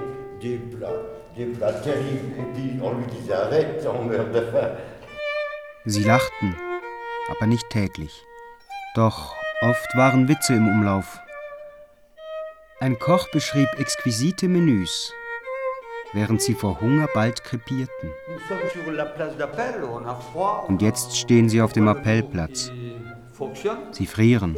des 0.41 0.57
plats, 0.57 1.01
des 1.35 1.45
plats 1.45 1.73
terribles. 1.73 2.33
Et 2.39 2.53
puis 2.53 2.79
on 2.81 2.93
lui 2.93 3.05
disait 3.07 3.33
arrête, 3.33 3.87
on 3.87 4.05
meurt 4.05 4.31
de 4.31 4.41
faim. 4.41 4.77
Sie 5.85 6.03
lachten, 6.03 6.55
aber 7.29 7.47
nicht 7.47 7.69
täglich. 7.69 8.25
Doch 8.95 9.33
oft 9.61 9.95
waren 9.95 10.27
Witze 10.27 10.53
im 10.53 10.67
Umlauf. 10.67 11.19
Ein 12.79 12.99
Koch 12.99 13.27
beschrieb 13.31 13.69
exquisite 13.79 14.47
Menüs, 14.47 15.13
während 16.13 16.41
sie 16.41 16.53
vor 16.53 16.79
Hunger 16.81 17.07
bald 17.13 17.43
krepierten. 17.43 18.11
Und 20.67 20.81
jetzt 20.81 21.17
stehen 21.17 21.49
sie 21.49 21.61
auf 21.61 21.73
dem 21.73 21.87
Appellplatz. 21.87 22.71
Sie 23.91 24.05
frieren. 24.05 24.57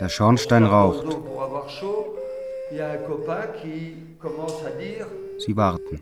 Der 0.00 0.08
Schornstein 0.08 0.64
raucht. 0.64 1.06
Sie 5.38 5.56
warten. 5.56 6.00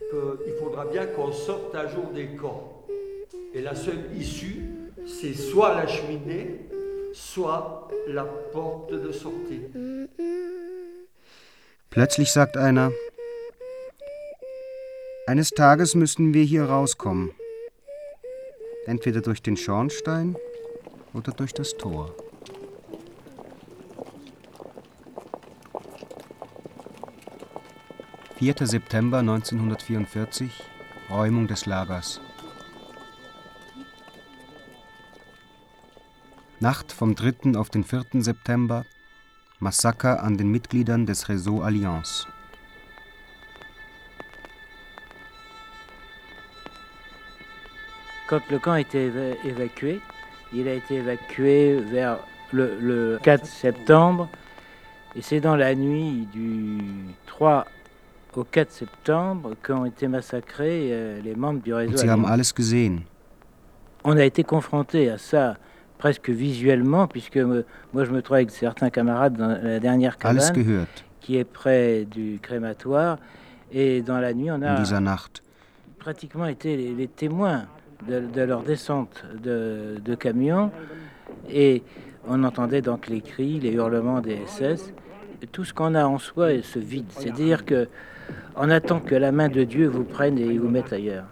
Et 3.55 3.63
la 3.63 3.75
seule 3.75 4.05
issue, 4.19 4.63
c'est 5.07 5.33
soit 5.33 5.75
la 5.75 5.87
cheminée, 5.87 6.67
soit 7.15 7.89
la 8.09 8.25
porte 8.25 9.01
de 9.01 9.11
sortie. 9.11 9.63
Plötzlich 11.89 12.31
sagt 12.31 12.57
einer, 12.57 12.93
eines 15.27 15.51
Tages 15.51 15.95
müssen 15.95 16.35
wir 16.35 16.43
hier 16.43 16.65
rauskommen. 16.65 17.31
Entweder 18.87 19.21
durch 19.21 19.41
den 19.43 19.57
Schornstein 19.57 20.37
oder 21.15 21.33
durch 21.33 21.53
das 21.55 21.77
Tor. 21.77 22.15
Vierter 28.37 28.67
September 28.67 29.19
1944, 29.19 30.51
Räumung 31.11 31.49
des 31.49 31.67
Lagers. 31.67 32.21
Nacht 36.61 36.93
vom 36.93 37.15
3. 37.15 37.57
auf 37.57 37.71
den 37.71 37.85
4. 37.85 38.05
September, 38.23 38.85
Massaker 39.61 40.23
an 40.23 40.37
den 40.37 40.51
Mitgliedern 40.51 41.07
des 41.07 41.27
Réseau 41.29 41.63
Alliance. 41.63 42.27
Quand 48.29 48.43
le 48.51 48.59
camp 48.59 48.77
éva- 48.77 49.37
évacué, 49.45 50.01
il 50.55 50.69
a 50.69 50.75
été 50.75 50.97
évacué 50.97 51.81
vers 51.81 52.19
le, 52.53 52.79
le 52.81 53.19
4 53.23 53.45
septembre. 53.47 54.29
Et 55.17 55.23
c'est 55.23 55.41
dans 55.41 55.57
la 55.57 55.75
nuit 55.75 56.27
du 56.33 56.79
3 57.27 57.67
au 58.37 58.45
4 58.45 58.71
septembre 58.71 59.55
qu'ont 59.63 59.85
été 59.85 60.07
massacrés 60.09 60.91
euh, 60.93 61.21
les 61.23 61.35
membres 61.35 61.61
du 61.63 61.73
réseau. 61.75 61.97
On 64.05 64.17
a 64.17 64.25
été 64.25 64.45
confronté 64.45 65.11
à 65.11 65.19
ça 65.19 65.57
presque 65.99 66.31
visuellement, 66.31 67.09
puisque 67.09 67.37
me- 67.39 67.65
moi 67.93 68.05
je 68.05 68.11
me 68.13 68.23
trouve 68.23 68.37
avec 68.37 68.51
certains 68.51 68.91
camarades 68.91 69.37
dans 69.37 69.49
la 69.61 69.81
dernière 69.81 70.17
cabane 70.19 70.39
qui 71.21 71.37
est 71.37 71.45
près 71.45 72.05
du 72.05 72.39
crématoire. 72.41 73.19
Et 73.73 74.01
dans 74.03 74.19
la 74.21 74.33
nuit, 74.33 74.51
on 74.51 74.63
a 74.63 74.77
pratiquement 75.99 76.47
été 76.47 76.77
les, 76.77 76.95
les 76.95 77.09
témoins 77.09 77.65
de, 78.07 78.43
leur 78.43 78.63
descente 78.63 79.25
de, 79.43 79.97
de 80.05 80.15
camions. 80.15 80.71
Et 81.51 81.83
on 82.29 82.45
entendait 82.45 82.83
donc 82.83 83.09
les 83.09 83.21
cris, 83.21 83.61
les 83.61 83.73
hurlements 83.73 84.21
des 84.21 84.39
SS. 84.47 84.93
Tout 85.53 85.65
ce 85.65 85.73
qu'on 85.73 85.95
a 85.95 86.05
en 86.05 86.19
soi 86.19 86.63
ce 86.63 86.79
vide. 86.79 87.07
C'est-à-dire 87.11 87.65
que 87.65 87.89
on 88.57 88.71
attend 88.71 89.01
que 89.01 89.15
la 89.15 89.33
main 89.33 89.49
de 89.49 89.65
Dieu 89.65 89.87
vous 89.89 90.05
prenne 90.05 90.39
et 90.39 90.59
vous 90.59 90.69
mette 90.69 90.93
ailleurs. 90.93 91.27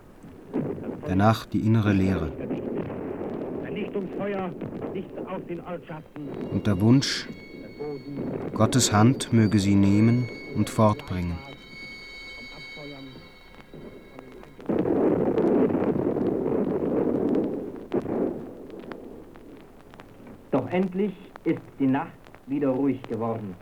Danach 1.06 1.46
die 1.46 1.60
innere 1.60 1.92
Leere 1.92 2.30
und 6.52 6.66
der 6.66 6.80
Wunsch, 6.80 7.28
Gottes 8.54 8.92
Hand 8.92 9.32
möge 9.32 9.58
sie 9.58 9.74
nehmen 9.74 10.28
und 10.56 10.70
fortbringen. 10.70 11.45
Doch 20.66 20.72
endlich 20.72 21.14
ist 21.44 21.60
die 21.78 21.86
Nacht 21.86 22.10
wieder 22.48 22.70
ruhig 22.70 23.00
geworden. 23.02 23.54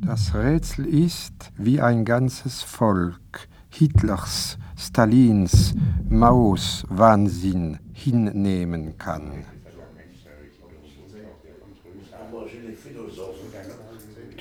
Das 0.00 0.34
Rätsel 0.34 0.86
ist, 0.86 1.52
wie 1.58 1.82
ein 1.82 2.06
ganzes 2.06 2.62
Volk 2.62 3.46
Hitlers, 3.68 4.56
Stalins, 4.74 5.74
Maos 6.08 6.86
Wahnsinn 6.88 7.78
hinnehmen 7.92 8.96
kann. 8.96 9.44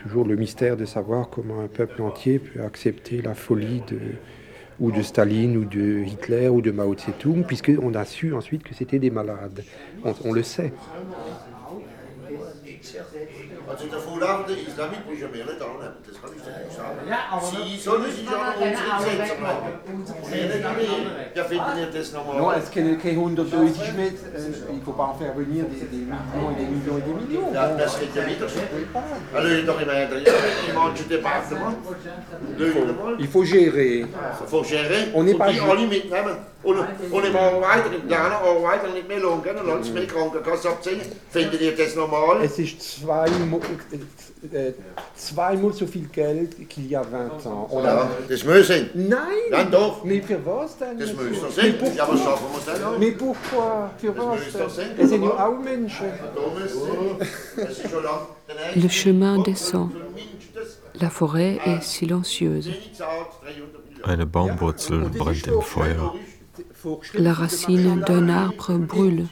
Toujours 0.06 0.24
le 0.24 0.36
mystère 0.36 0.78
de 0.78 0.86
savoir 0.86 1.32
comment 1.32 1.62
un 1.62 1.68
peuple 1.68 2.04
entier 2.04 2.38
peut 2.38 2.62
accepter 2.62 3.24
la 3.24 3.34
folie 3.34 3.82
de, 3.82 4.00
ou 4.80 4.92
de 4.92 5.02
Staline, 5.02 5.58
ou 5.58 5.66
de 5.66 6.04
Hitler, 6.06 6.48
ou 6.48 6.62
de 6.62 6.70
Mao 6.70 6.94
Tse-tung, 6.94 7.44
puisqu'on 7.44 7.92
a 7.96 8.06
su 8.06 8.32
ensuite 8.36 8.62
que 8.62 8.76
c'était 8.76 9.00
des 9.00 9.10
malades. 9.10 9.66
On, 10.04 10.14
on 10.24 10.32
le 10.32 10.44
sait. 10.44 10.74
Also 13.68 13.86
der 13.88 14.00
Vorlauf 14.00 14.46
der 14.46 14.58
Islamik 14.58 15.02
muss 15.10 15.20
ja 15.20 15.28
mehr 15.28 15.46
nicht 15.46 15.62
annehmen, 15.62 15.96
das 16.06 16.16
kann 16.22 16.30
ich 16.36 16.42
dir 16.46 16.54
nicht 16.64 16.76
sagen. 16.78 16.98
Ja, 17.10 17.20
aber 17.32 17.42
Sie 17.46 17.58
noch- 17.58 17.82
sollen 17.88 18.12
sich 18.12 18.26
ja 18.26 18.32
noch 18.32 18.56
unsere 18.56 18.76
Genau, 18.76 18.98
Gesetze 19.02 19.34
aber- 19.34 19.42
machen. 19.42 19.72
unsere 19.96 20.18
Und 20.22 20.32
ihr 20.36 20.48
nicht 20.54 20.64
mehr. 20.64 21.26
Ja, 21.36 21.44
finden 21.46 21.78
ihr 21.82 21.90
das 22.00 22.08
normal? 22.14 22.38
Non, 22.38 22.52
est-ce 22.54 22.70
qu'il 22.72 22.86
y 22.86 22.94
a 22.94 22.96
quelque 22.96 23.20
chose 23.20 23.36
de 23.36 23.44
mais 23.98 24.12
euh, 24.36 24.72
il 24.72 24.78
ne 24.80 24.84
faut 24.86 24.94
pas 24.94 25.08
en 25.12 25.16
faire 25.16 25.34
venir 25.34 25.66
des, 25.66 25.82
des 25.94 26.04
millions 26.06 26.50
et 26.52 26.56
des 26.62 26.68
millions 26.76 26.98
et 27.00 27.06
des 27.10 27.16
millions. 27.22 27.54
Ja, 27.54 27.68
das 27.76 28.00
geht 28.00 28.16
ja 28.16 28.24
wieder 28.28 28.48
so. 28.48 28.60
Also 29.34 29.48
doch 29.66 29.82
immer 29.82 29.94
in 30.70 30.76
manchen 30.76 31.10
Debatten, 31.10 31.56
man. 31.60 31.76
Il 33.20 33.28
faut 33.28 33.44
gérer. 33.44 34.06
Faut 34.48 34.64
gérer. 34.64 35.08
On 35.14 35.24
n'est 35.24 35.34
und 35.34 35.38
pas 35.40 35.50
die 35.52 35.58
ju- 35.58 35.70
alle 35.72 35.88
mitnehmen. 35.88 36.38
Und, 36.66 36.78
und 37.12 37.26
im 37.26 37.36
Arbeiter, 37.36 37.94
im 37.94 38.08
kleinen 38.08 38.34
Arbeiter 38.34 38.90
nicht 38.92 39.08
mehr 39.08 39.20
können, 39.20 39.68
lassen 39.68 39.84
sie 39.84 39.92
mehr 39.92 40.08
Krankenkasse 40.08 40.70
abziehen. 40.70 41.00
Findet 41.30 41.62
ihr 41.62 41.76
das 41.76 41.96
normal? 41.96 42.44
Es 42.44 42.58
ist 42.58 42.82
zweimal, 42.82 43.60
äh, 44.52 44.72
zweimal 45.16 45.74
so 45.74 45.86
viel 45.86 46.08
Geld 46.08 46.68
qu'il 46.68 46.90
y 46.90 46.96
a 46.96 47.04
20 47.04 47.46
ans. 47.46 47.72
On 47.72 47.84
Ja, 47.84 48.10
das 48.28 48.44
müssen. 48.44 48.90
Nein! 48.96 49.20
Nein, 49.52 49.72
doch. 49.72 50.04
Mais 50.04 50.26
für 50.26 50.44
was 50.44 50.76
denn? 50.80 50.98
Das 50.98 51.14
müssen 51.14 51.42
doch 51.42 51.52
sein. 51.52 51.76
Ja, 51.96 52.08
was 52.10 52.20
schaffen 52.20 52.46
wir 52.52 52.74
denn 52.74 52.82
noch? 52.82 52.98
Mais 52.98 53.14
pourquoi? 53.16 53.90
Für 53.98 54.12
Das 54.12 54.60
was 54.60 54.76
denn? 54.78 54.88
Es 54.98 55.10
sind 55.10 55.24
ja 55.24 55.48
auch 55.48 55.60
Menschen. 55.60 56.08
Lang. 58.04 58.28
Le 58.76 58.90
chemin 58.90 59.44
descend. 59.44 59.92
La 61.00 61.10
forêt 61.10 61.60
est 61.66 61.84
silencieuse. 61.84 62.72
Eine 64.04 64.26
Baumwurzel 64.26 65.10
brennt 65.10 65.48
im 65.48 65.62
Feuer. 65.62 66.16
La 67.16 67.34
racine 67.34 68.02
d'un 68.08 68.30
arbre 68.30 68.78
brûle. 68.78 69.26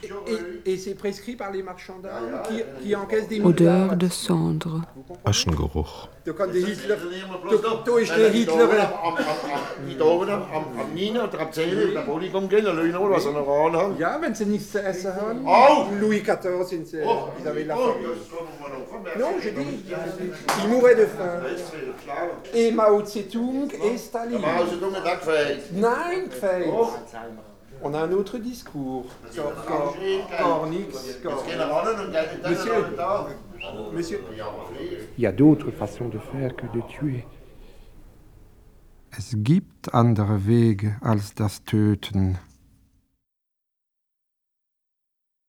Et, 0.64 0.72
et 0.72 0.76
c'est 0.78 0.94
prescrit 0.94 1.36
par 1.36 1.52
les 1.52 1.62
marchands 1.62 1.98
d'armes 1.98 2.42
qui, 2.48 2.62
qui 2.82 2.96
encaissent 2.96 3.28
des 3.28 3.40
Odeur 3.40 3.96
de 3.96 4.08
cendre. 4.08 4.82
Aschengeruch. 5.24 6.08
Da 6.24 6.32
kann 6.32 6.50
der 6.50 6.62
Hitler, 6.62 6.96
da, 6.96 7.82
da 7.84 7.98
ist 7.98 8.16
der 8.16 8.30
Hitler, 8.30 8.64
Am, 8.64 9.14
am, 9.14 9.16
am, 9.18 9.86
hier 9.86 10.06
oben 10.06 10.30
am, 10.30 10.42
am, 10.44 10.64
am 10.80 10.94
9 10.94 11.18
oder 11.18 11.38
am 11.38 11.52
10 11.52 11.92
der 11.92 12.00
Polygon 12.00 12.48
gehen, 12.48 12.64
dann 12.64 12.76
schauen 12.76 12.92
wir, 12.92 13.10
was 13.10 13.26
er 13.26 13.32
noch 13.32 13.46
anhat. 13.46 13.98
Ja, 13.98 14.18
wenn 14.22 14.34
sie 14.34 14.46
nichts 14.46 14.72
zu 14.72 14.82
essen 14.82 15.14
haben. 15.14 15.46
Oh! 15.46 15.84
Louis 16.00 16.22
XIV, 16.22 16.64
sind 16.66 16.88
sie, 16.88 17.02
Oh, 17.04 17.28
ils 17.38 17.46
avaient 17.46 17.64
la 17.64 17.76
oh, 17.76 17.92
faim. 17.92 18.04
das 18.08 18.30
kommen 18.30 18.48
wir 18.58 18.68
noch 18.70 18.86
von 18.88 19.02
mir. 19.02 19.18
Non, 19.18 19.38
je 19.38 19.50
dis, 19.50 20.62
ils 20.62 20.68
mouraient 20.70 20.94
de 20.94 21.06
faim. 21.06 21.42
Das 21.42 21.60
ist 21.60 21.72
wieder 21.74 21.92
klar. 22.02 22.30
Et 22.54 22.74
Mao 22.74 23.02
Tse-tung 23.02 23.70
et 23.70 24.00
Staline. 24.00 24.40
Der 24.40 24.54
Mao 24.54 24.64
Zedong 24.64 24.94
hat 24.94 25.06
auch 25.06 25.20
gefällt. 25.20 25.72
Nein, 25.72 26.30
gefällt. 26.30 26.68
Oh. 26.72 26.88
On 27.82 27.94
a 27.94 28.04
un 28.04 28.14
autre 28.14 28.38
discours. 28.38 29.04
Gar, 29.36 29.52
gar, 29.68 29.94
gar 30.38 30.66
nichts. 30.68 31.20
Gar. 31.22 31.32
Jetzt 31.32 31.46
gehen 31.46 31.58
wir 31.58 31.66
ran 31.66 31.88
und 31.88 32.12
gehen 32.12 32.40
dann 32.42 32.52
Monsieur. 32.52 32.84
Monsieur. 33.92 34.20
Il 35.16 35.22
y 35.22 35.26
a 35.26 35.32
d'autres 35.32 35.70
façons 35.70 36.08
de 36.08 36.18
faire 36.18 36.54
que 36.56 36.66
de 36.66 36.82
tuer. 36.88 37.24
Es 39.16 39.36
gibt 39.36 39.94
andere 39.94 40.46
Wege 40.46 40.96
als 41.00 41.34
das 41.34 41.62
Töten. 41.64 42.36